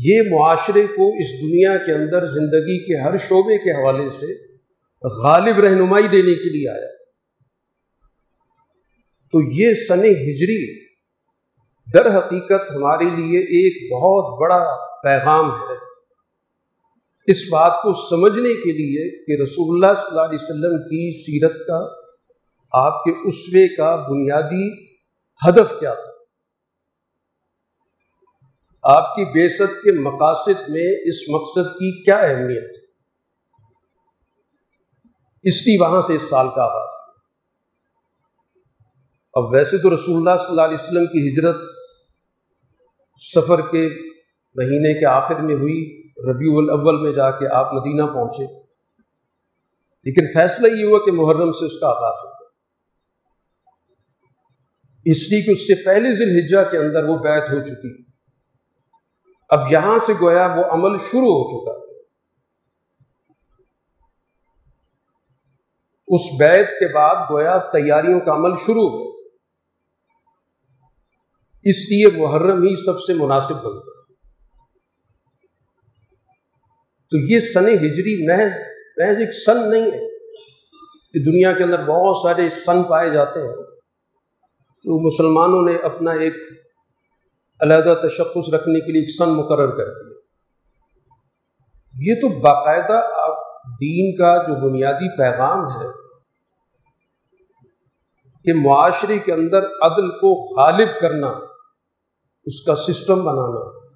[0.00, 4.56] یہ معاشرے کو اس دنیا کے اندر زندگی کے ہر شعبے کے حوالے سے
[5.22, 6.96] غالب رہنمائی دینے کے لیے آیا
[9.32, 10.85] تو یہ سن ہجری
[11.94, 14.64] در حقیقت ہمارے لیے ایک بہت بڑا
[15.02, 15.76] پیغام ہے۔
[17.26, 21.66] اس بات کو سمجھنے کے لیے کہ رسول اللہ صلی اللہ علیہ وسلم کی سیرت
[21.66, 21.86] کا،
[22.72, 24.84] آپ کے اسوے کا بنیادی
[25.48, 26.16] ہدف کیا تھا۔
[28.82, 32.86] آپ کی بیست کے مقاصد میں اس مقصد کی کیا اہمیت ہے؟
[35.42, 37.05] اس لیے وہاں سے اس سال کا آغاز۔
[39.36, 41.56] اب ویسے تو رسول اللہ صلی اللہ علیہ وسلم کی ہجرت
[43.34, 43.88] سفر کے
[44.54, 48.66] مہینے کے آخر میں ہوئی، ربیع الاول میں جا کے آپ مدینہ پہنچے۔
[50.04, 52.44] لیکن فیصلہ یہ ہوا کہ محرم سے اس کا آغاز ہو۔
[55.04, 58.02] اس لیے کہ اس سے پہلے ذی الحجہ کے اندر وہ بیت ہو چکی۔
[59.48, 61.92] اب یہاں سے گویا وہ عمل شروع ہو چکا۔
[66.08, 69.15] اس بیت کے بعد گویا تیاریوں کا عمل شروع ہو۔
[71.68, 73.96] اس لیے محرم ہی سب سے مناسب بنتا
[77.10, 78.52] تو یہ سن ہجری محض
[78.96, 80.08] محض ایک سن نہیں ہے
[81.12, 83.54] کہ دنیا کے اندر بہت سارے سن پائے جاتے ہیں۔
[84.84, 86.34] تو مسلمانوں نے اپنا ایک
[87.60, 90.16] علیحدہ تشخص رکھنے کے لیے ایک سن مقرر کر دیا۔
[92.00, 93.36] یہ تو باقاعدہ آپ
[93.80, 96.06] دین کا جو بنیادی پیغام ہے
[98.44, 101.55] کہ معاشرے کے اندر عدل کو غالب کرنا
[102.46, 103.86] اس کا سسٹم بنانا۔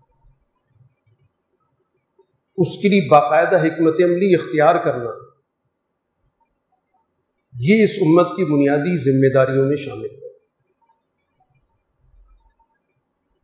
[2.56, 5.10] اس کے لیے باقاعدہ حکمت عملی اختیار کرنا۔
[7.60, 10.28] یہ اس امت کی بنیادی ذمہ داریوں میں شامل ہے۔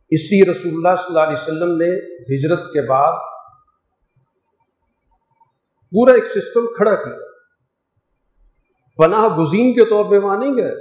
[0.09, 3.13] اس لیے رسول اللہ صلی اللہ علیہ وسلم نے ہجرت کے بعد
[5.91, 7.15] پورا ایک سسٹم کھڑا کیا۔
[8.97, 10.75] پناہ گزین کے طور پہ وہاں نہیں گئے۔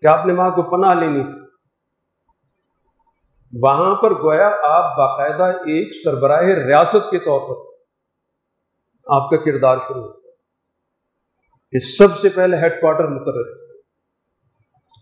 [0.00, 1.45] کہ آپ نے وہاں کو پناہ لینی تھی؟
[3.52, 7.76] وہاں پر گویا آپ باقاعدہ ایک سربراہ ریاست کے طور پر
[9.06, 10.30] آپ کا کردار شروع ہوتا
[11.70, 13.66] کہ سب سے پہلے ہیڈ کوارٹر مقرر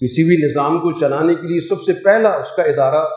[0.01, 3.09] کسی بھی نظام کو چلانے کے لیے سب سے پہلا اس کا ادارہ،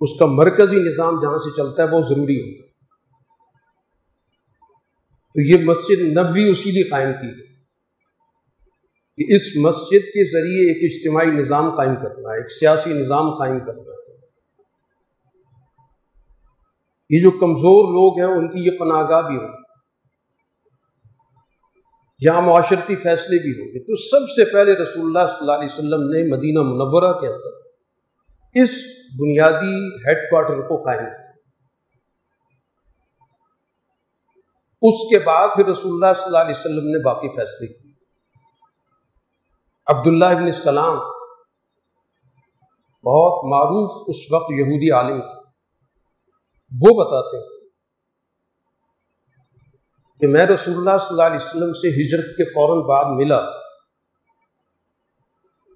[0.00, 2.70] اس کا مرکزی نظام جہاں سے چلتا ہے وہ ضروری ہوتا ہے۔
[5.34, 7.50] تو یہ مسجد نبوی اسی لیے قائم کی گئی۔
[9.16, 13.58] کہ اس مسجد کے ذریعے ایک اجتماعی نظام قائم کرنا ہے ایک سیاسی نظام قائم
[13.58, 13.89] کرنا۔
[17.10, 19.60] یہ جو کمزور لوگ ہیں، ان کی یہ پناہ گاہ بھی ہوگی
[22.22, 25.68] یہاں معاشرتی فیصلے بھی ہوں گے۔ تو سب سے پہلے رسول اللہ صلی اللہ علیہ
[25.72, 27.60] وسلم نے مدینہ منورہ کے اندر
[28.54, 28.70] اس
[29.20, 31.30] بنیادی ہیڈ کوارٹر کو قائم کیا۔
[34.82, 37.92] اس کے بعد پھر رسول اللہ صلی اللہ علیہ وسلم نے باقی فیصلے کیے۔
[39.86, 40.96] عبداللہ ابن السلام
[43.04, 45.49] بہت معروف اس وقت یہودی عالم تھے۔
[46.72, 47.60] وہ بتاتے ہیں
[50.20, 53.50] کہ میں رسول اللہ صلی اللہ علیہ وسلم سے ہجرت کے فوراً بعد ملا۔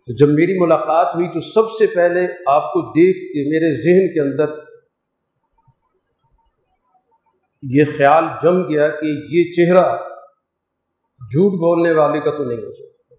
[0.07, 4.13] تو جب میری ملاقات ہوئی تو سب سے پہلے آپ کو دیکھ کے میرے ذہن
[4.13, 4.65] کے اندر
[7.63, 9.97] یہ خیال جم گیا کہ یہ چہرہ
[11.21, 13.15] جھوٹ بولنے والے کا تو نہیں ہو سکتا۔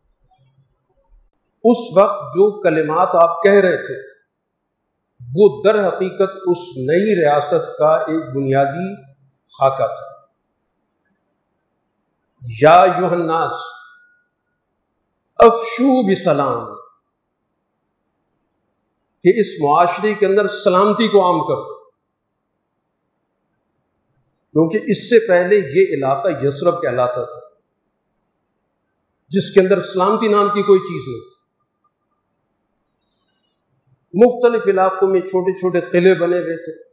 [1.64, 4.15] اس وقت جو کلمات آپ کہہ رہے تھے
[5.36, 9.04] وہ در حقیقت اس نئی ریاست کا ایک بنیادی
[9.48, 10.16] خاکہ تھا۔
[12.62, 13.54] یا یوحناس
[15.36, 16.76] افشو بسلام،
[19.24, 21.90] کہ اس معاشرے کے اندر سلامتی کو عام کرو۔
[24.52, 27.56] کیونکہ اس سے پہلے یہ علاقہ یسرف کہلاتا تھا،
[29.28, 31.35] جس کے اندر سلامتی نام کی کوئی چیز نہیں تھی۔
[34.16, 36.84] مختلف علاقوں میں چھوٹے چھوٹے قلعے بنے ہوئے تھے۔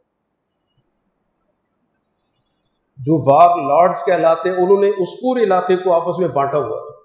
[2.97, 6.91] جو وار لارڈس کہلاتے ہیں، انہوں نے اس پورے علاقے کو آپس میں بانٹا ہوا
[6.91, 6.99] تھا۔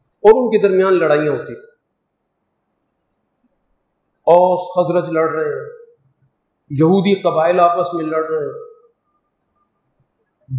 [0.00, 1.74] اور ان کے درمیان لڑائیاں ہوتی تھیں۔
[4.18, 5.78] اوس خزرج لڑ رہے ہیں۔
[6.70, 8.68] یہودی قبائل آپس میں لڑ رہے ہیں۔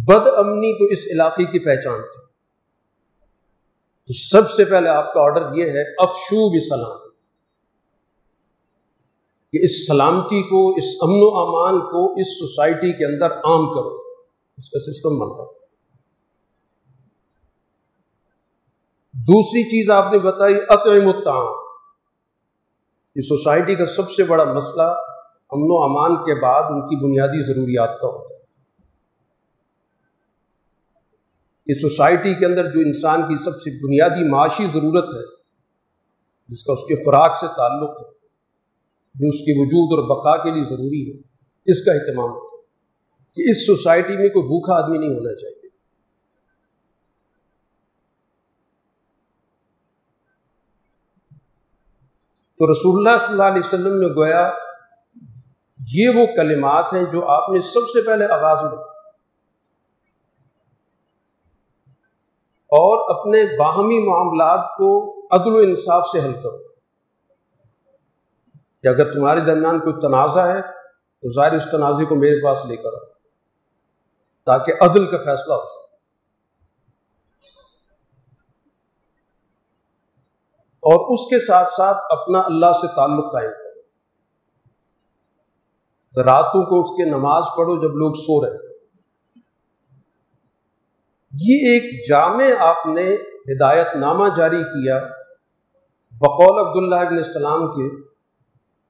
[0.06, 2.26] بد امنی تو اس علاقے کی پہچان تھی۔
[4.06, 6.99] تو سب سے پہلے آپ کا آرڈر یہ ہے، افشو بھی سلام
[9.52, 13.96] کہ اس سلامتی کو، اس امن و امان کو اس سوسائٹی کے اندر عام کرو،
[14.56, 15.44] اس کا سسٹم بن رہا
[19.14, 21.46] دوسری چیز آپ نے بتائی، اطعم الطعام۔
[23.14, 24.82] کہ سوسائٹی کا سب سے بڑا مسئلہ
[25.50, 28.40] امن و امان کے بعد ان کی بنیادی ضروریات کا ہوتا ہے۔
[31.66, 35.36] کہ سوسائٹی کے اندر جو انسان کی سب سے بنیادی معاشی ضرورت ہے،
[36.48, 38.19] جس کا اس کے خوراک سے تعلق ہے
[39.14, 41.18] جو اس کے وجود اور بقا کے لیے ضروری ہے،
[41.66, 42.32] اس کا اہتمام
[43.36, 45.68] کہ اس سوسائٹی میں کوئی بھوکھا آدمی نہیں ہونا چاہیے۔
[52.58, 54.52] تو رسول اللہ صلی اللہ علیہ وسلم نے گویا،
[55.94, 58.84] یہ وہ کلمات ہیں جو آپ نے سب سے پہلے آغاز میں۔
[62.72, 66.69] اور اپنے باہمی معاملات کو عدل و انصاف سے حل کرو۔
[68.82, 70.62] کہ اگر تمہارے درمیان کوئی تنازع ہے
[71.20, 73.12] تو ظاہر اس تنازع کو میرے پاس لے کر آؤ،
[74.46, 75.90] تاکہ عدل کا فیصلہ ہو سکے۔
[80.82, 83.70] اور اس کے ساتھ ساتھ اپنا اللہ سے تعلق قائم کرو۔
[86.22, 88.70] راتوں کو اٹھ کے نماز پڑھو جب لوگ سو رہے
[91.32, 94.98] یہ ایک جامع آپ نے ہدایت نامہ جاری کیا،
[96.12, 98.09] بقول عبداللہ ابن السلام کے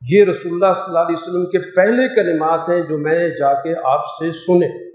[0.09, 3.75] یہ رسول اللہ صلی اللہ علیہ وسلم کے پہلے کلمات ہیں جو میں جا کے
[3.85, 4.91] آپ سے سنے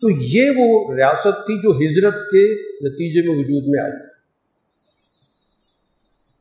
[0.00, 2.54] تو یہ وہ ریاست تھی جو ہجرت کے
[2.88, 3.92] نتیجے میں وجود میں آئی۔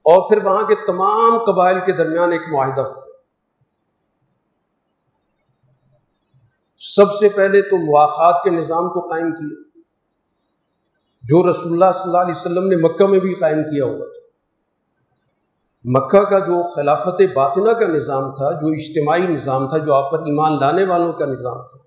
[0.02, 3.02] اور پھر وہاں کے تمام قبائل کے درمیان ایک معاہدہ ہو
[6.80, 9.80] سب سے پہلے تو مواقعات کے نظام کو قائم کیا۔
[11.24, 14.25] جو رسول اللہ صلی اللہ علیہ وسلم نے مکہ میں بھی قائم کیا ہوا تھا۔
[15.88, 20.20] مکہ کا جو خلافت باطنہ کا نظام تھا، جو اجتماعی نظام تھا، جو آپ پر
[20.20, 21.78] ایمان لانے والوں کا نظام تھا،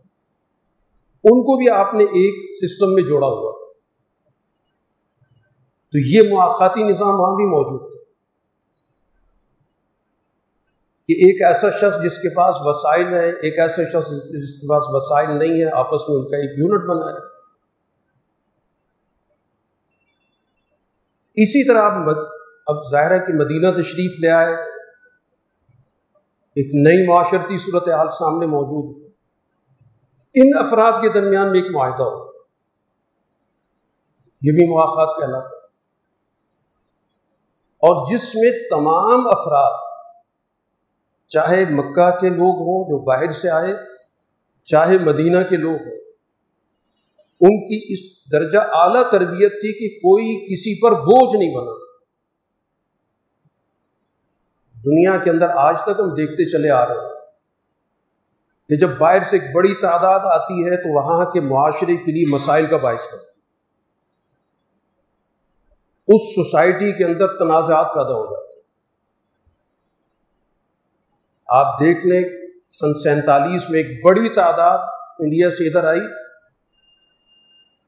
[1.24, 3.68] ان کو بھی آپ نے ایک سسٹم میں جوڑا ہوا تھا۔
[5.92, 7.98] تو یہ مواقعاتی نظام وہاں بھی موجود تھا۔
[11.06, 14.82] کہ ایک ایسا شخص جس کے پاس وسائل ہے ایک ایسا شخص جس کے پاس
[14.86, 17.28] وسائل نہیں ہے آپس میں ان کا ایک یونٹ بنا ہے۔
[21.42, 22.06] اسی طرح آپ
[22.68, 24.54] اب ظاہر ہے کہ مدینہ تشریف لے آئے۔
[26.56, 29.08] ایک نئی معاشرتی صورت حال سامنے موجود ہے۔
[30.34, 32.28] ان افراد کے درمیان بھی ایک معاہدہ ہو۔
[34.42, 35.66] یہ بھی مواقع کہلاتا ہے۔
[37.62, 39.78] اور جس میں تمام افراد،
[41.28, 43.74] چاہے مکہ کے لوگ ہوں جو باہر سے آئے،
[44.64, 46.00] چاہے مدینہ کے لوگ ہوں،
[47.40, 51.87] ان کی اس درجہ اعلیٰ تربیت تھی کہ کوئی کسی پر بوجھ نہیں بنا۔
[54.84, 57.14] دنیا کے اندر آج تک ہم دیکھتے چلے آ رہے ہیں
[58.68, 62.24] کہ جب باہر سے ایک بڑی تعداد آتی ہے تو وہاں کے معاشرے کے لیے
[62.28, 63.40] مسائل کا باعث بنتی
[66.08, 68.60] اس سوسائٹی کے اندر تنازعات پیدا ہو جاتے
[71.46, 72.22] آپ دیکھ لیں،
[72.70, 74.78] سن سینتالیس میں ایک بڑی تعداد
[75.18, 76.00] انڈیا سے ادھر آئی۔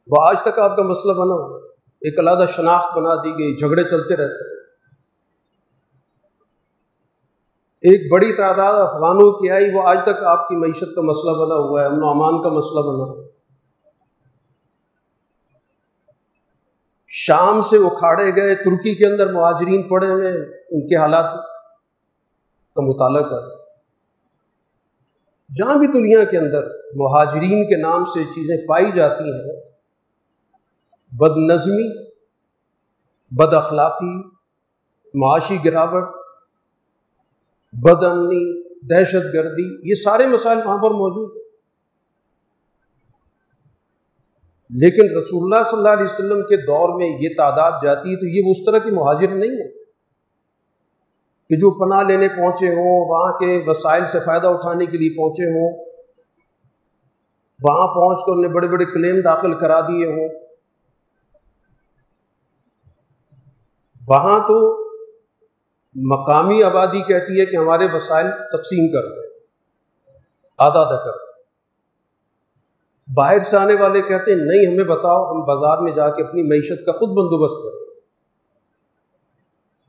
[0.07, 1.57] وہ آج تک آپ کا مسئلہ بنا
[2.03, 4.60] ایک علیحدہ شناخت بنا دی گئی، جھگڑے چلتے رہتے ہیں۔
[7.83, 11.55] ایک بڑی تعداد افغانوں کی آئی، وہ آج تک آپ کی معیشت کا مسئلہ بنا
[11.55, 13.29] ہوا ہے، امن و امان کا مسئلہ بنا۔ ہوا
[17.09, 20.33] شام سے اکھاڑے گئے، ترکی کے اندر مہاجرین پڑے ہوئے
[20.71, 21.33] ان کے حالات
[22.77, 23.49] کا مطالعہ کر
[25.57, 29.61] جہاں بھی دنیا کے اندر مہاجرین کے نام سے چیزیں پائی جاتی ہیں،
[31.13, 32.11] بد نظمی،
[33.31, 34.15] بد اخلاقی،
[35.15, 36.20] معاشی گراوٹ
[37.73, 41.41] بد امنی دہشت گردی، یہ سارے مسائل وہاں پر موجود ہیں۔
[44.71, 48.27] لیکن رسول اللہ صلی اللہ علیہ وسلم کے دور میں یہ تعداد جاتی ہے تو
[48.27, 49.69] یہ اس طرح کی مہاجر نہیں ہے
[51.49, 55.45] کہ جو پناہ لینے پہنچے ہوں، وہاں کے وسائل سے فائدہ اٹھانے کے لیے پہنچے
[55.45, 55.85] ہوں۔
[57.63, 60.29] وہاں پہنچ کر انہیں بڑے بڑے کلیم داخل کرا دیے ہوں۔
[64.09, 64.90] وہاں تو
[65.95, 69.31] مقامی آبادی کہتی ہے کہ ہمارے وسائل تقسیم کر دیں
[70.59, 71.31] آدھا آدھا کر دیں۔
[73.15, 76.43] باہر سے آنے والے کہتے ہیں، نہیں، ہمیں بتاؤ، ہم بازار میں جا کے اپنی
[76.43, 78.01] معیشت کا خود بندوبست کریں۔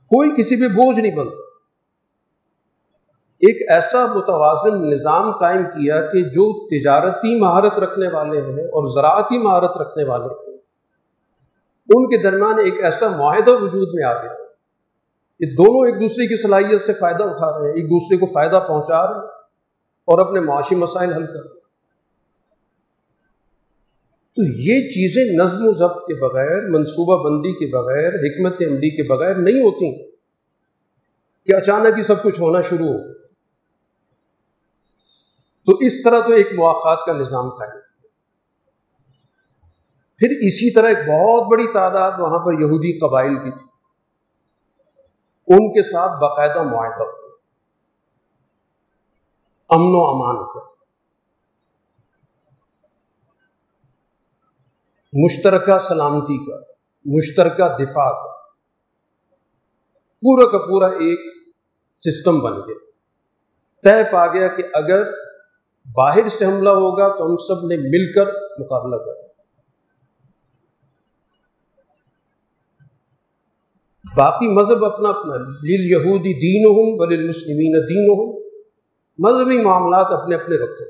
[0.04, 1.42] کوئی کسی پہ بوجھ نہیں بنتا۔
[3.38, 9.38] ایک ایسا متوازن نظام قائم کیا کہ جو تجارتی مہارت رکھنے والے ہیں اور زراعتی
[9.38, 10.56] مہارت رکھنے والے ہیں،
[11.94, 14.41] ان کے درمیان ایک ایسا معاہدہ وجود میں آ گیا۔
[15.42, 18.64] کہ دونوں ایک دوسرے کی صلاحیت سے فائدہ اٹھا رہے ہیں، ایک دوسرے کو فائدہ
[18.68, 19.26] پہنچا رہے ہیں
[20.04, 21.60] اور اپنے معاشی مسائل حل کر رہے ہیں۔
[24.36, 29.02] تو یہ چیزیں نظم و ضبط کے بغیر، منصوبہ بندی کے بغیر، حکمت عملی کے
[29.02, 30.10] بغیر نہیں ہوتی
[31.46, 33.12] کہ اچانک ہی سب کچھ ہونا شروع ہو۔
[35.66, 37.80] تو اس طرح تو ایک مواقع کا نظام قائم۔
[40.18, 43.71] پھر اسی طرح ایک بہت بڑی تعداد وہاں پر یہودی قبائل کی تھی۔
[45.48, 47.26] ان کے ساتھ باقاعدہ معاہدہ ہو۔
[49.68, 50.72] امن و امان کا
[55.12, 56.56] مشترکہ سلامتی کا،
[57.04, 58.32] مشترکہ دفاع کا۔
[60.20, 61.20] پورا کا پورا ایک
[61.94, 62.90] سسٹم بن گیا۔
[63.84, 65.10] طے پا گیا کہ اگر
[65.92, 68.26] باہر سے حملہ ہوگا تو ہم سب نے مل کر
[68.58, 69.31] مقابلہ کر
[74.14, 78.50] باقی مذہب اپنا اپنا لیل یہودی دین ہوں بل مسلمین دین ہوں
[79.18, 80.84] مذہبی معاملات اپنے اپنے رکھو۔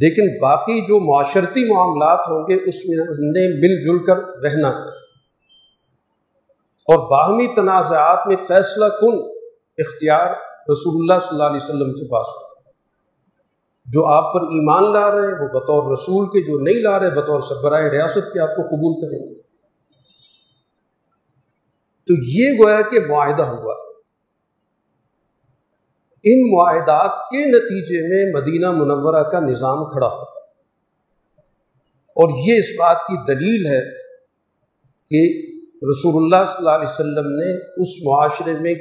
[0.00, 4.68] لیکن باقی جو معاشرتی معاملات ہوں گے، اس میں ہم نے مل جل کر رہنا۔
[4.68, 4.88] ہے
[6.88, 9.18] اور باہمی تنازعات میں فیصلہ کن
[9.78, 10.30] اختیار
[10.72, 12.72] رسول اللہ صلی اللہ علیہ وسلم کے پاس ہوتا ہے۔
[13.86, 17.10] جو آپ پر ایمان لا رہے ہیں، وہ بطور رسول کے، جو نہیں لا رہے،
[17.10, 19.41] بطور سربراہ ریاست کے آپ کو قبول کریں گے۔
[22.04, 23.92] تو یہ گویا کہ معاہدہ ہوا۔ ہے
[26.24, 30.42] ان معاہدات کے نتیجے میں مدینہ منورہ کا نظام کھڑا ہوتا ہے۔
[32.08, 33.80] اور یہ اس بات کی دلیل ہے
[35.08, 38.74] کہ رسول اللہ صلی اللہ علیہ وسلم نے اس معاشرے میں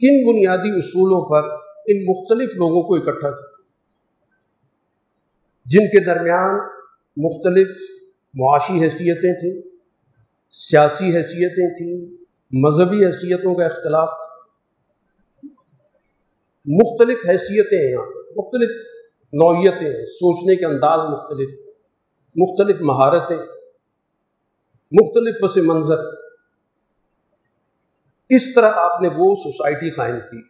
[0.00, 1.48] کن بنیادی اصولوں پر
[1.86, 3.62] ان مختلف لوگوں کو اکٹھا کیا۔
[5.64, 6.54] جن کے درمیان
[7.16, 7.68] مختلف
[8.34, 9.69] معاشی حیثیتیں تھیں۔
[10.50, 14.30] سیاسی حیثیتیں تھیں، مذہبی حیثیتوں کا اختلاف تھا۔
[16.64, 18.70] مختلف حیثیتیں ہیں یہاں مختلف
[19.32, 21.48] نوعیتیں ہیں، سوچنے کے انداز مختلف
[22.36, 23.36] مختلف مہارتیں،
[24.92, 25.98] مختلف پس منظر۔
[28.28, 30.42] اس طرح آپ نے وہ سوسائٹی قائم کی۔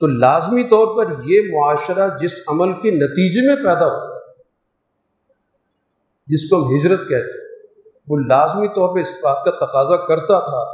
[0.00, 4.20] تو لازمی طور پر یہ معاشرہ جس عمل کے نتیجے میں پیدا ہوا،
[6.26, 7.45] جس کو ہم ہجرت کہتے ہیں
[8.08, 10.72] وہ لازمی طور پہ اس بات کا تقاضا کرتا تھا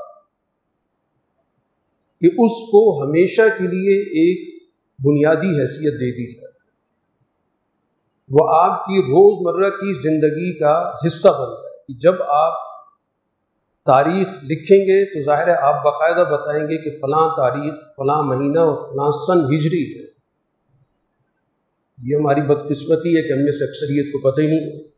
[2.20, 4.62] کہ اس کو ہمیشہ کے لیے ایک
[5.04, 6.52] بنیادی حیثیت دے دی جائے۔
[8.28, 12.52] وہ آپ کی روز مرہ کی زندگی کا حصہ بن جائے کہ جب آپ
[13.86, 18.58] تاریخ لکھیں گے تو ظاہر ہے آپ باقاعدہ بتائیں گے کہ فلاں تاریخ، فلاں مہینہ
[18.58, 20.04] اور فلاں سن ہجری ہے۔
[22.02, 24.91] یہ ہماری بدقسمتی ہے کہ ہم میں سے اکثریت کو پتہ ہی نہیں۔ ہے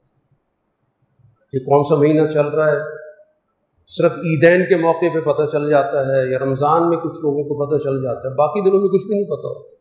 [1.54, 2.78] کہ کون سا مہینہ چل رہا ہے؟
[3.86, 7.66] صرف عیدین کے موقع پہ پتہ چل جاتا ہے یا رمضان میں کچھ لوگوں کو
[7.66, 9.74] پتہ چل جاتا ہے، باقی دنوں میں کچھ بھی نہیں پتہ ہوتا۔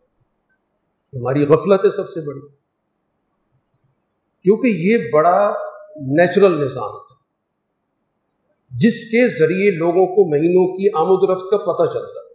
[1.20, 2.40] ہماری غفلت ہے سب سے بڑی۔
[4.44, 5.54] کیونکہ یہ بڑا
[5.96, 7.16] نیچرل نظام تھا،
[8.72, 12.34] جس کے ذریعے لوگوں کو مہینوں کی آمد و رفت کا پتہ چلتا۔ ہے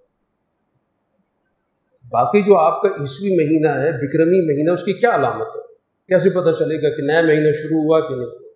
[2.09, 5.61] باقی جو آپ کا عیسوی مہینہ ہے بکرمی مہینہ، اس کی کیا علامت ہے؟
[6.09, 8.48] کیسے پتہ چلے گا کہ نیا مہینہ شروع ہوا کہ نہیں؟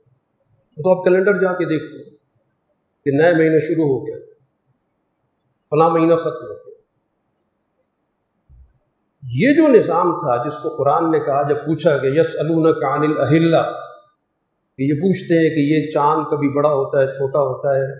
[0.76, 2.10] تو آپ کیلنڈر جا کے دیکھتے ہیں
[3.06, 4.16] کہ نئے مہینے شروع ہو گیا،
[5.72, 6.60] فلاں مہینہ ختم ہو گیا۔
[9.22, 12.34] یہ جو نظام تھا جس کو قرآن نے کہا، جب پوچھا کہ یس
[12.80, 13.62] کان الحلہ
[14.78, 17.90] کہ یہ پوچھتے ہیں کہ یہ چاند کبھی بڑا ہوتا ہے، چھوٹا ہوتا ہے،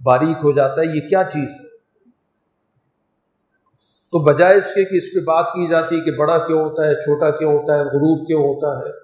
[0.00, 1.70] باریک ہو جاتا ہے، یہ کیا چیز ہے؟
[4.12, 6.88] تو بجائے اس کے کہ اس پہ بات کی جاتی ہے کہ بڑا کیوں ہوتا
[6.88, 9.01] ہے، چھوٹا کیوں ہوتا ہے، غروب کیوں ہوتا ہے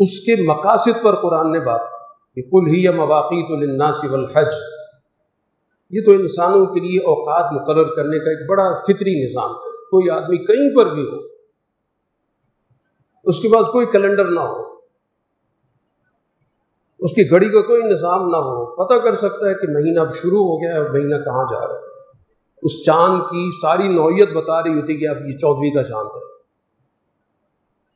[0.00, 1.98] اس کے مقاصد پر قرآن نے بات کی
[2.34, 4.54] کہ کل ہی یا مواقع تو لناصب الحج
[5.92, 10.10] یہ تو انسانوں کے لیے اوقات مقرر کرنے کا ایک بڑا فطری نظام ہے۔ کوئی
[10.10, 11.18] آدمی کہیں پر بھی ہو،
[13.26, 14.62] اس کے پاس کوئی کیلنڈر نہ ہو،
[17.00, 20.14] اس کی گھڑی کا کوئی نظام نہ ہو، پتہ کر سکتا ہے کہ مہینہ اب
[20.14, 21.88] شروع ہو گیا ہے اور مہینہ کہاں جا رہا ہے۔
[22.62, 26.24] اس چاند کی ساری نوعیت بتا رہی ہوتی کہ اب یہ چودھویں کا چاند ہے،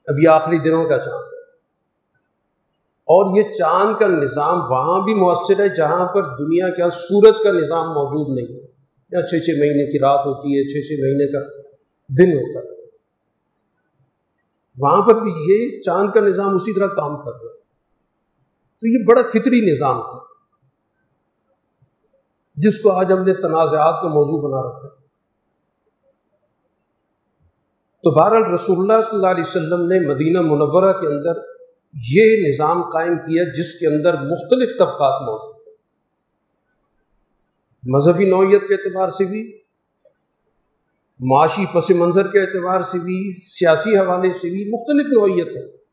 [0.09, 1.34] اب یہ آخری دنوں کا چاند ہے۔
[3.05, 7.53] اور یہ چاند کا نظام وہاں بھی مؤثر ہے، جہاں پر دنیا کا سورج کا
[7.53, 11.39] نظام موجود نہیں۔ ہے چھ چھ مہینے کی رات ہوتی ہے، چھ چھ مہینے کا
[12.09, 12.75] دن ہوتا ہے۔
[14.79, 17.59] وہاں پر بھی یہ چاند کا نظام اسی طرح کام کر رہا ہے۔
[18.81, 20.25] تو یہ بڑا فطری نظام تھا۔
[22.57, 24.89] جس کو آج ہم نے تنازعات کا موضوع بنا رکھا
[28.03, 31.54] تو بہرحال رسول اللہ صلی اللہ علیہ وسلم نے مدینہ منورہ کے اندر
[31.95, 35.75] یہ نظام قائم کیا جس کے اندر مختلف طبقات موجود ہیں۔
[37.83, 39.59] مذہبی نوعیت کے اعتبار سے بھی،
[41.21, 45.85] معاشی پس منظر کے اعتبار سے بھی، سیاسی حوالے سے بھی مختلف نوعیت ہے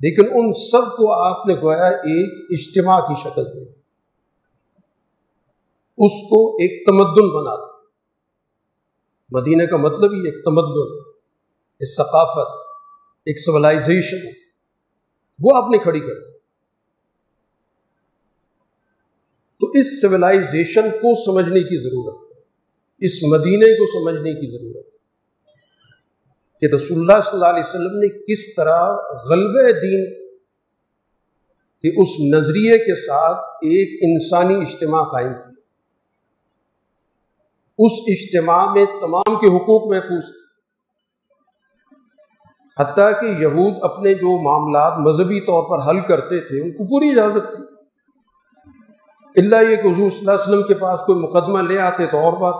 [0.00, 3.64] لیکن ان سب کو آپ نے گویا ایک اجتماع کی شکل دی۔
[5.98, 7.74] اس کو ایک تمدن بنا دیا
[9.30, 10.96] مدینہ کا مطلب ہی ایک تمدن،
[11.80, 12.48] ایک ثقافت،
[13.26, 14.43] ایک سولائزیشن
[15.42, 16.34] وہ آپ نے کھڑی کر
[19.60, 22.42] تو اس سولائزیشن کو سمجھنے کی ضرورت ہے۔
[23.06, 24.94] اس مدینے کو سمجھنے کی ضرورت ہے۔
[26.60, 28.92] کہ رسول اللہ صلی اللہ علیہ وسلم نے کس طرح
[29.30, 30.28] غلب دین
[31.82, 35.50] کے اس نظریے کے ساتھ ایک انسانی اجتماع قائم کیا
[37.78, 40.43] اس اجتماع میں تمام کے حقوق محفوظ تھے۔
[42.80, 47.10] حتیٰ کہ یہود اپنے جو معاملات مذہبی طور پر حل کرتے تھے، ان کو پوری
[47.10, 47.62] اجازت تھی۔
[49.36, 52.18] اللہ یہ کہ حضور صلی اللہ علیہ وسلم کے پاس کوئی مقدمہ لے آتے تو
[52.18, 52.54] اور بات۔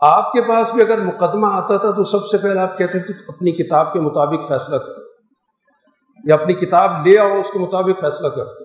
[0.00, 3.14] آپ کے پاس بھی اگر مقدمہ آتا تھا تو سب سے پہلے آپ کہتے تھے
[3.28, 4.92] اپنی کتاب کے مطابق فیصلہ کر
[6.24, 8.64] یا اپنی کتاب لے آؤ اس کے مطابق فیصلہ کرتے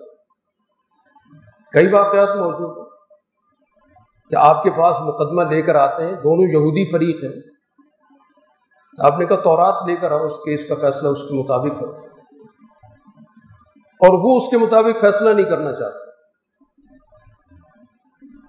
[1.74, 2.84] کئی واقعات موجود ہیں
[4.30, 7.59] کہ آپ کے پاس مقدمہ لے کر آتے ہیں، دونوں یہودی فریق ہیں۔
[9.00, 11.92] آپ نے کہا تورات لے کر آؤ، اس کیس کا فیصلہ اس کے مطابق کرو۔
[14.00, 16.10] اور وہ اس کے مطابق فیصلہ نہیں کرنا چاہتے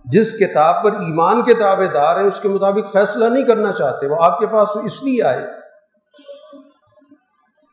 [0.06, 4.08] جس کتاب پر ایمان کے دعوے دار ہیں، اس کے مطابق فیصلہ نہیں کرنا چاہتے،
[4.08, 5.48] وہ آپ کے پاس اس لیے آئے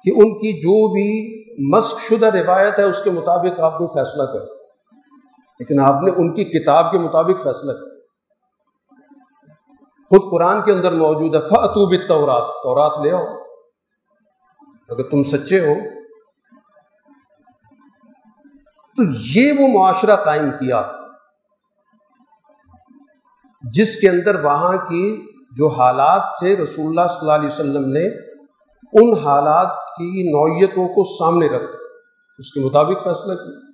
[0.05, 1.45] کہ ان کی جو بھی
[1.77, 4.55] مشق شدہ روایت ہے، اس کے مطابق آپ کو فیصلہ کرتے۔
[5.61, 7.88] لیکن آپ نے ان کی کتاب کے مطابق فیصلہ کیا۔
[10.11, 13.27] خود قرآن کے اندر موجود ہے فتوب تورات تورات لے آؤ۔
[14.89, 15.75] اگر تم سچے ہو،
[18.97, 19.03] تو
[19.35, 20.83] یہ وہ معاشرہ قائم کیا۔
[23.73, 28.07] جس کے اندر وہاں کی جو حالات تھے، رسول اللہ صلی اللہ علیہ وسلم نے
[28.93, 31.77] ان حالات کی نوعیتوں کو سامنے رکھ
[32.39, 33.69] اس کے مطابق فیصلہ کیا۔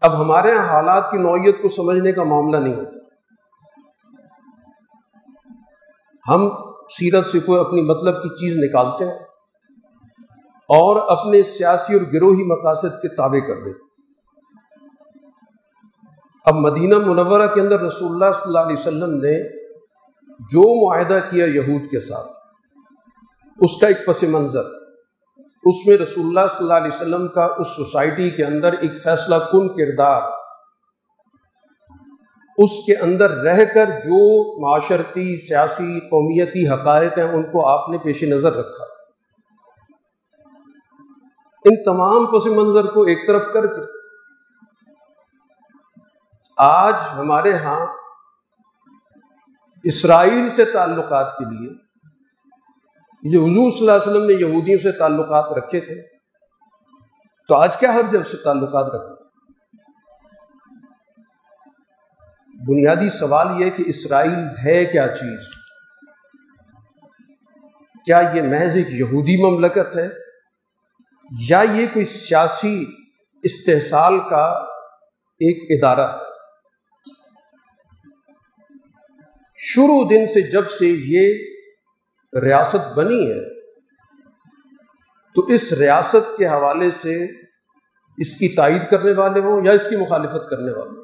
[0.00, 3.01] اب ہمارے یہاں حالات کی نوعیت کو سمجھنے کا معاملہ نہیں ہوتا۔
[6.26, 6.48] ہم
[6.90, 9.18] سیرت سے کوئی اپنی مطلب کی چیز نکالتے ہیں
[10.70, 13.90] اور اپنے سیاسی اور گروہی مقاصد کے تابع کر دیتے
[16.46, 19.34] اب مدینہ منورہ کے اندر رسول اللہ صلی اللہ علیہ وسلم نے
[20.52, 22.30] جو معاہدہ کیا یہود کے ساتھ،
[23.58, 24.70] اس کا ایک پس منظر،
[25.64, 29.34] اس میں رسول اللہ صلی اللہ علیہ وسلم کا اس سوسائٹی کے اندر ایک فیصلہ
[29.52, 30.20] کن کردار
[32.58, 37.98] اس کے اندر رہ کر جو معاشرتی، سیاسی، قومیتی حقائق ہیں، ان کو آپ نے
[37.98, 38.84] پیش نظر رکھا۔
[41.64, 43.80] ان تمام پس منظر کو ایک طرف کر کے۔
[46.58, 47.86] آج ہمارے ہاں
[49.84, 51.70] اسرائیل سے تعلقات کے لیے،
[53.22, 56.02] یہ حضور صلی اللہ علیہ وسلم نے یہودیوں سے تعلقات رکھے تھے۔
[57.48, 59.21] تو آج کیا حرج ہے اس سے تعلقات رکھے
[62.68, 65.40] بنیادی سوال یہ کہ اسرائیل ہے کیا چیز؟
[68.04, 70.08] کیا یہ محض ایک یہودی مملکت ہے؟
[71.48, 72.84] یا یہ کوئی سیاسی
[73.42, 74.44] استحصال کا
[75.40, 76.18] ایک ادارہ ہے؟
[79.56, 81.34] شروع دن سے جب سے یہ
[82.42, 83.62] ریاست بنی ہے،
[85.34, 87.24] تو اس ریاست کے حوالے سے
[88.18, 91.01] اس کی تائید کرنے والے ہوں یا اس کی مخالفت کرنے والے ہوں؟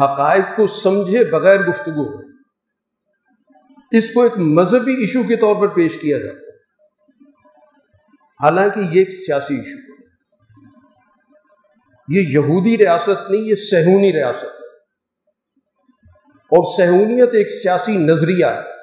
[0.00, 2.20] حقائق کو سمجھے بغیر گفتگو ہو۔
[3.90, 6.54] اس کو ایک مذہبی ایشو کے طور پر پیش کیا جاتا ہے۔
[8.42, 9.94] حالانکہ یہ ایک سیاسی ایشو ہے۔
[12.08, 14.66] یہ یہودی ریاست نہیں، یہ سہونی ریاست ہے۔
[16.26, 18.74] اور سہونیت ایک سیاسی نظریہ ہے۔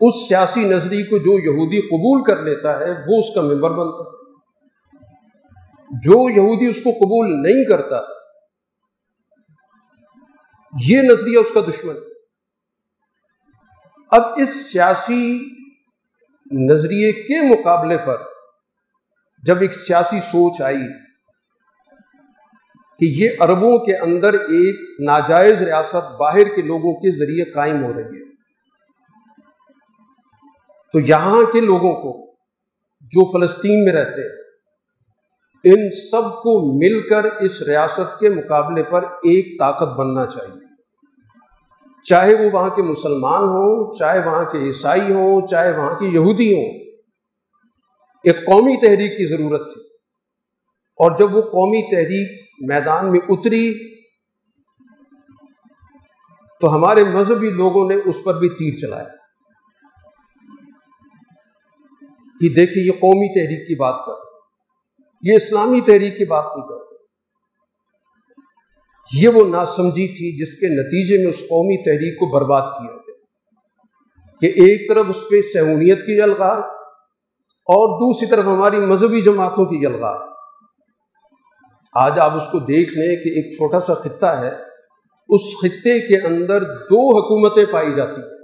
[0.00, 4.10] اس سیاسی نظریے کو جو یہودی قبول کر لیتا ہے، وہ اس کا ممبر بنتا
[4.10, 4.20] ہے۔
[6.02, 8.19] جو یہودی اس کو قبول نہیں کرتا
[10.74, 11.94] یہ نظریہ اس کا دشمن
[14.12, 15.22] اب اس سیاسی
[16.50, 18.16] نظریے کے مقابلے پر
[19.44, 20.82] جب ایک سیاسی سوچ آئی
[23.00, 27.92] کہ یہ عربوں کے اندر ایک ناجائز ریاست باہر کے لوگوں کے ذریعے قائم ہو
[27.92, 28.24] رہی ہے،
[30.94, 32.12] تو یہاں کے لوگوں کو
[33.12, 34.39] جو فلسطین میں رہتے ہیں
[35.64, 40.70] ان سب کو مل کر اس ریاست کے مقابلے پر ایک طاقت بننا چاہیے۔
[42.04, 46.52] چاہے وہ وہاں کے مسلمان ہوں، چاہے وہاں کے عیسائی ہوں، چاہے وہاں کے یہودی
[46.52, 46.78] ہوں،
[48.24, 49.80] ایک قومی تحریک کی ضرورت تھی۔
[50.96, 53.94] اور جب وہ قومی تحریک میدان میں اتری،
[56.60, 59.08] تو ہمارے مذہبی لوگوں نے اس پر بھی تیر چلایا۔
[62.40, 64.29] کہ دیکھیے، یہ قومی تحریک کی بات کر
[65.22, 66.80] یہ اسلامی تحریک کی بات نہیں کر
[69.20, 73.10] یہ وہ ناسمجھی تھی جس کے نتیجے میں اس قومی تحریک کو برباد کیا گیا۔
[74.40, 76.58] کہ ایک طرف اس پہ سہونیت کی جلغار
[77.60, 80.30] اور دوسری طرف ہماری مذہبی جماعتوں کی جلغار
[81.94, 84.50] آج آپ اس کو دیکھ لیں کہ ایک چھوٹا سا خطہ ہے۔
[85.28, 88.39] اس خطے کے اندر دو حکومتیں پائی جاتی ہیں۔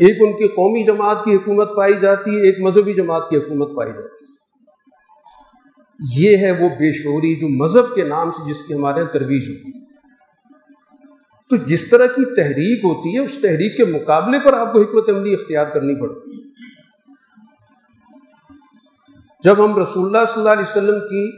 [0.00, 3.76] ایک ان کی قومی جماعت کی حکومت پائی جاتی ہے، ایک مذہبی جماعت کی حکومت
[3.76, 4.30] پائی جاتی ہے۔
[6.14, 9.48] یہ ہے وہ بے شعوری جو مذہب کے نام سے جس کی ہمارے یہاں ترویج
[9.48, 9.84] ہوتی ہے۔
[11.50, 15.08] تو جس طرح کی تحریک ہوتی ہے، اس تحریک کے مقابلے پر آپ کو حکمت
[15.08, 16.50] عملی اختیار کرنی پڑتی ہے۔
[19.44, 21.30] جب ہم رسول اللہ صلی اللہ علیہ وسلم کی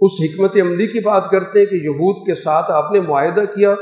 [0.00, 3.74] اس حکمت عملی کی بات کرتے ہیں کہ یہود کے ساتھ آپ نے معاہدہ کیا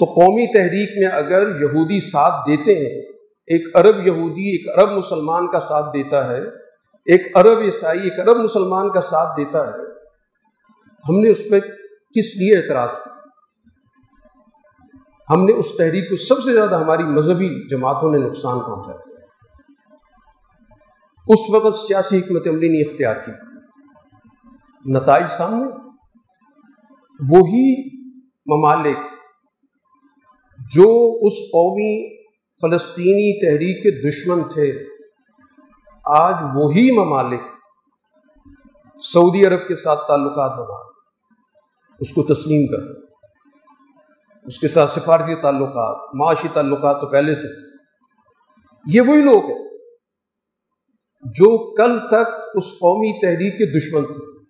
[0.00, 3.00] تو قومی تحریک میں اگر یہودی ساتھ دیتے ہیں،
[3.48, 6.40] ایک عرب یہودی، ایک عرب مسلمان کا ساتھ دیتا ہے،
[7.06, 9.88] ایک عرب عیسائی، ایک عرب مسلمان کا ساتھ دیتا ہے،
[11.08, 11.60] ہم نے اس پہ
[12.16, 13.12] کس لیے اعتراض کیا؟
[15.34, 18.98] ہم نے اس تحریک کو سب سے زیادہ ہماری مذہبی جماعتوں نے نقصان پہنچایا
[21.28, 23.32] اس وقت سیاسی حکمت عملی نے اختیار کی۔
[24.84, 25.66] نتائج سامنے،
[27.20, 27.66] وہی
[28.46, 28.98] ممالک
[30.74, 32.22] جو اس قومی
[32.62, 34.84] فلسطینی تحریک کے دشمن تھے،
[36.04, 37.40] آج وہی ممالک
[39.12, 40.90] سعودی عرب کے ساتھ تعلقات بنا
[42.00, 43.10] اس کو تسلیم کر
[44.46, 47.66] اس کے ساتھ سفارتی تعلقات، معاشی تعلقات تو پہلے سے تھے۔
[48.86, 49.68] یہ وہی لوگ ہیں
[51.24, 54.40] جو کل تک اس قومی تحریک کے دشمن تھے۔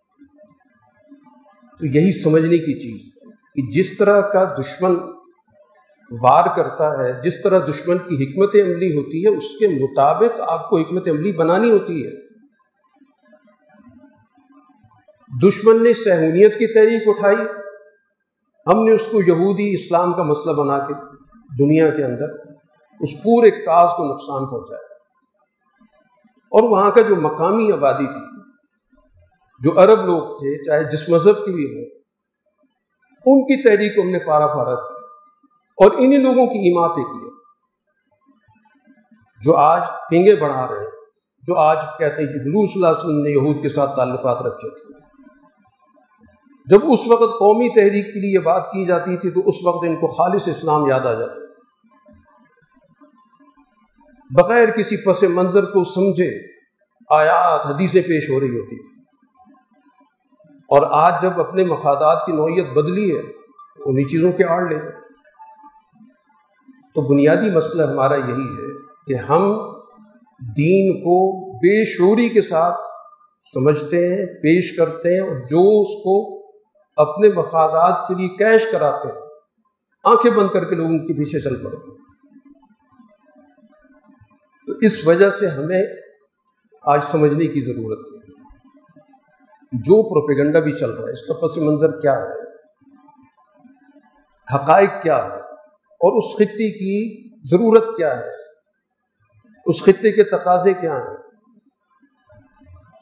[1.79, 3.13] تو یہی سمجھنے کی چیز
[3.55, 4.95] کہ جس طرح کا دشمن
[6.11, 10.69] وار کرتا ہے، جس طرح دشمن کی حکمت عملی ہوتی ہے، اس کے مطابق آپ
[10.69, 12.31] کو حکمت عملی بنانی ہوتی ہے۔
[15.49, 17.37] دشمن نے سہونیت کی تحریک اٹھائی۔
[18.67, 20.95] ہم نے اس کو یہودی اسلام کا مسئلہ بنا کے
[21.59, 22.27] دنیا کے اندر
[23.01, 24.87] اس پورے کاز کو نقصان پہنچایا۔
[26.51, 28.43] اور وہاں کا جو مقامی آبادی تھی،
[29.61, 31.99] جو عرب لوگ تھے، چاہے جس مذہب کی بھی ہو،
[33.27, 34.90] ان کی تحریک کو ہم نے پارا پارا کیا۔
[35.79, 37.29] اور انہی لوگوں کی ایما پہ کیا
[39.43, 40.91] جو آج پنگے بڑھا رہے ہیں،
[41.47, 44.43] جو آج کہتے ہیں کہ حضور صلی اللہ علیہ وسلم نے یہود کے ساتھ تعلقات
[44.43, 44.99] رکھے تھے۔
[46.67, 49.85] جب اس وقت قومی تحریک کے لیے یہ بات کی جاتی تھی، تو اس وقت
[49.89, 51.59] ان کو خالص اسلام یاد آ جاتا تھا۔
[54.31, 56.31] بغیر کسی پس منظر کو سمجھے
[57.11, 59.01] آیات، حدیثیں پیش ہو رہی ہوتی تھی
[60.71, 63.23] اور آج جب اپنے مفادات کی نوعیت بدلی ہے
[63.85, 64.79] انہیں چیزوں کے آڑ لیں
[66.95, 68.73] تو بنیادی مسئلہ ہمارا یہی ہے
[69.07, 69.43] کہ ہم
[70.57, 71.17] دین کو
[71.57, 72.81] بے شوری کے ساتھ
[73.55, 76.41] سمجھتے ہیں، پیش کرتے ہیں اور جو اس کو
[76.97, 79.21] اپنے مفادات کے لیے کیش کراتے ہیں،
[80.05, 81.99] آنکھیں بند کر کے لوگ ان کے پیچھے چل پڑتے ہیں۔
[84.67, 85.83] تو اس وجہ سے ہمیں
[86.83, 88.19] آج سمجھنے کی ضرورت ہے
[89.73, 92.41] جو پروپیگنڈا بھی چل رہا ہے، اس کا پس منظر کیا ہے؟
[94.55, 95.50] حقائق کیا ہے؟
[96.01, 96.95] اور اس خطے کی
[97.51, 98.39] ضرورت کیا ہے؟
[99.67, 101.17] اس خطے کے تقاضے کیا ہیں؟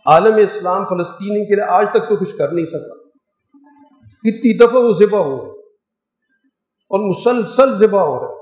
[0.07, 2.97] عالم اسلام فلسطینی کے لیے آج تک تو کچھ کر نہیں سکا۔
[4.23, 5.51] کتنی دفعہ وہ ذبح ہو رہے
[6.91, 8.37] اور مسلسل ذبح ہو رہے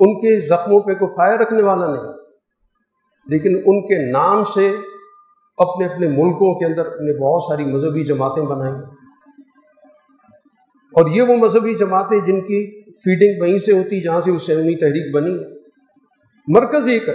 [0.00, 2.12] ان کے زخموں پہ کوئی پھائے رکھنے والا نہیں،
[3.26, 4.68] لیکن ان کے نام سے
[5.58, 8.74] اپنے اپنے ملکوں کے اندر نے بہت ساری مذہبی جماعتیں بنائیں
[10.98, 15.14] اور یہ وہ مذہبی جماعتیں جن کی فیڈنگ وہیں سے ہوتی جہاں سے اسے تحریک
[15.14, 15.58] بنی۔
[16.48, 17.14] مرکز ایک ہے۔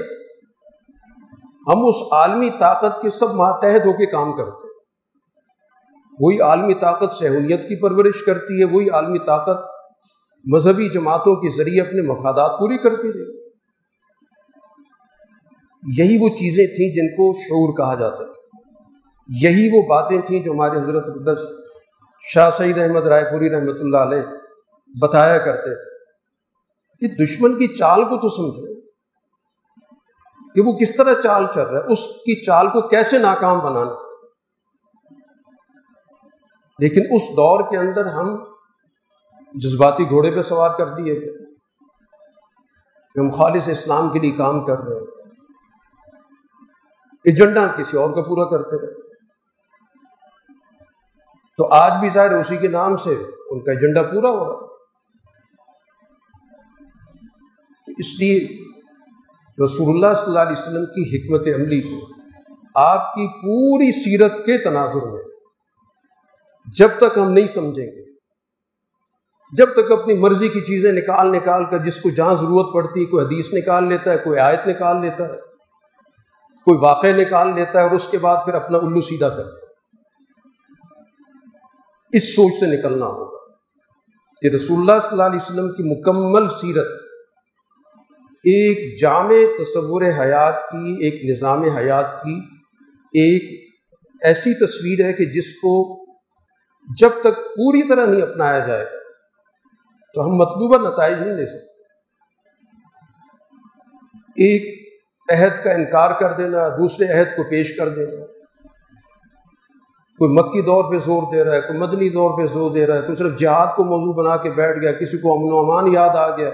[1.67, 4.73] ہم اس عالمی طاقت کے سب ماتحت ہو کے کام کرتے ہیں۔
[6.19, 9.65] وہی عالمی طاقت سہولیت کی پرورش کرتی ہے، وہی عالمی طاقت
[10.53, 13.43] مذہبی جماعتوں کے ذریعے اپنے مفادات پوری کرتی رہی۔
[15.97, 18.57] یہی وہ چیزیں تھیں جن کو شعور کہا جاتا تھا۔
[19.41, 21.39] یہی وہ باتیں تھیں جو ہمارے حضرت قدس
[22.24, 24.21] شاہ سعید احمد رائے پوری رحمۃ اللہ علیہ
[25.01, 25.91] بتایا کرتے تھے
[27.01, 28.74] کہ دشمن کی چال کو تو سمجھو
[30.55, 33.93] کہ وہ کس طرح چال چل رہا ہے، اس کی چال کو کیسے ناکام بنانا
[36.80, 38.36] لیکن اس دور کے اندر ہم
[39.55, 41.34] جذباتی گھوڑے پہ سوار کر دیے گئے،
[43.15, 45.05] کہ ہم خالص اسلام کے لیے کام کر رہے ہیں۔
[47.26, 49.03] ایجنڈا کسی اور کا پورا کرتے رہے۔
[51.58, 53.14] تو آج بھی ظاہر اسی کے نام سے
[53.49, 54.72] ان کا ایجنڈا پورا ہو رہا
[57.97, 58.39] اس لیے
[59.64, 61.99] رسول اللہ صلی اللہ علیہ وسلم کی حکمت عملی کو
[62.76, 65.22] آپ کی پوری سیرت کے تناظر میں
[66.68, 68.04] جب تک ہم نہیں سمجھیں گے،
[69.54, 73.06] جب تک اپنی مرضی کی چیزیں نکال نکال کر جس کو جہاں ضرورت پڑتی ہے،
[73.06, 75.38] کوئی حدیث نکال لیتا ہے، کوئی آیت نکال لیتا ہے،
[76.68, 79.62] کوئی واقع نکال لیتا ہے اور اس کے بعد پھر اپنا الو سیدھا کرتا ہے۔
[82.14, 83.38] اس سوچ سے نکلنا ہوگا
[84.41, 86.88] کہ رسول اللہ صلی اللہ علیہ وسلم کی مکمل سیرت
[88.45, 92.39] ایک جامع تصور حیات کی، ایک نظام حیات کی
[93.14, 93.70] ایک
[94.24, 96.05] ایسی تصویر ہے کہ جس کو
[96.99, 98.97] جب تک پوری طرح نہیں اپنایا جائے گا
[100.16, 101.84] تو ہم مطلوبہ نتائج نہیں لے سکتے۔
[104.36, 104.84] ایک
[105.32, 108.42] عہد کا انکار کر دینا، دوسرے عہد کو پیش کر دینا۔
[110.20, 112.95] کوئی مکی دور پہ زور دے رہا ہے، کوئی مدنی دور پہ زور دے رہا
[112.95, 115.93] ہے، کوئی صرف جہاد کو موضوع بنا کے بیٹھ گیا، کسی کو امن و امان
[115.93, 116.49] یاد آ گیا،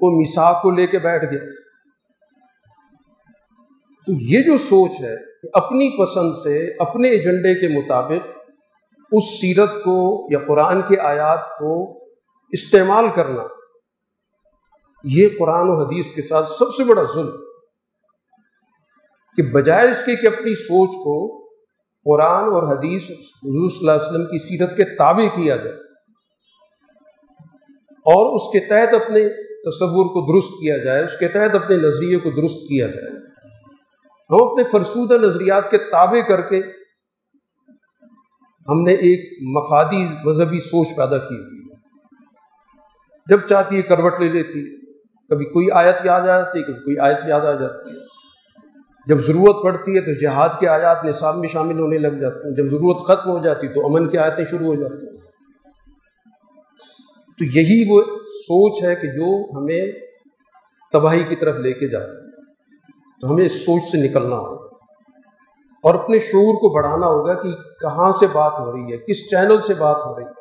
[0.00, 1.40] کوئی مساق کو لے کے بیٹھ گیا۔
[4.06, 8.28] تو یہ جو سوچ ہے کہ اپنی پسند سے اپنے ایجنڈے کے مطابق
[9.12, 9.98] اس سیرت کو
[10.32, 11.72] یا قرآن کے آیات کو
[12.52, 13.42] استعمال کرنا،
[15.04, 17.36] یہ قرآن و حدیث کے ساتھ سب سے بڑا ظلم
[19.38, 21.39] کہ بجائے اس کے کہ اپنی سوچ کو
[22.04, 25.76] قرآن اور حدیث حضور صلی اللہ علیہ وسلم کی سیرت کے تابع کیا جائے
[28.06, 29.28] اور اس کے تحت اپنے
[29.70, 33.10] تصور کو درست کیا جائے، اس کے تحت اپنے نظریے کو درست کیا جائے۔
[34.30, 36.60] ہم اپنے فرسودہ نظریات کے تابع کر کے
[38.68, 41.76] ہم نے ایک مفادی مذہبی سوچ پیدا کی ہوئی ہے۔
[43.26, 44.92] جب چاہتی ہے کروٹ لے لیتی ہے،
[45.28, 48.09] کبھی کوئی آیت یاد آ جاتی ہے، کبھی کوئی آیت یاد آ جاتی ہے۔
[49.06, 52.56] جب ضرورت پڑتی ہے تو جہاد کے آیات نصاب میں شامل ہونے لگ جاتے ہیں۔
[52.56, 55.16] جب ضرورت ختم ہو جاتی تو امن کی آیتیں شروع ہو جاتی ہیں۔
[57.38, 59.92] تو یہی وہ سوچ ہے کہ جو ہمیں
[60.92, 61.98] تباہی کی طرف لے کے جا
[63.20, 64.66] تو ہمیں اس سوچ سے نکلنا ہوگا۔
[65.82, 69.60] اور اپنے شعور کو بڑھانا ہوگا کہ کہاں سے بات ہو رہی ہے، کس چینل
[69.60, 70.40] سے بات ہو رہی ہے۔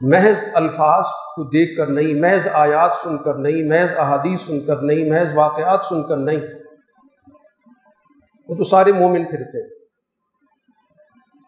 [0.00, 4.76] محض الفاظ کو دیکھ کر نہیں، محض آیات سن کر نہیں، محض احادیث سن کر
[4.76, 6.57] نہیں، محض واقعات سن کر نہیں۔
[8.48, 9.78] وہ تو سارے مومن پھرتے ہیں۔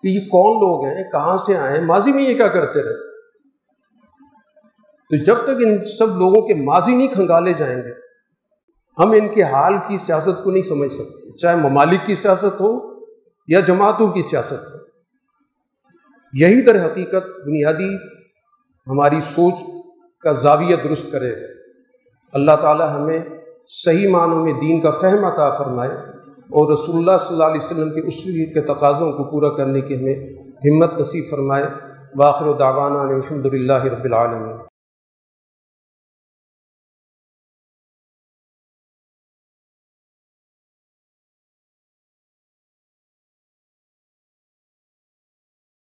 [0.03, 3.11] کہ یہ کون لوگ ہیں؟ کہاں سے آئے ہیں؟ ماضی میں یہ کیا کرتے رہے؟
[5.11, 7.92] تو جب تک ان سب لوگوں کے ماضی نہیں کھنگالے جائیں گے،
[8.98, 13.01] ہم ان کے حال کی سیاست کو نہیں سمجھ سکتے۔ چاہے ممالک کی سیاست ہو
[13.48, 14.78] یا جماعتوں کی سیاست ہو۔
[16.32, 17.96] یہی در حقیقت بنیادی
[18.86, 19.55] ہماری سوچ
[20.20, 21.46] کا زاویہ درست کرے گا۔
[22.32, 23.18] اللہ تعالی ہمیں
[23.66, 26.09] صحیح معنوں میں دین کا فہم عطا فرمائے۔
[26.51, 29.94] اور رسول اللہ صلی اللہ علیہ وسلم کے اصول کے تقاضوں کو پورا کرنے کی
[29.96, 30.14] ہمیں
[30.70, 31.64] ہمت نصیب فرمائے۔
[32.14, 34.57] باخر و داوانہ الحمد للہ رب العالمین۔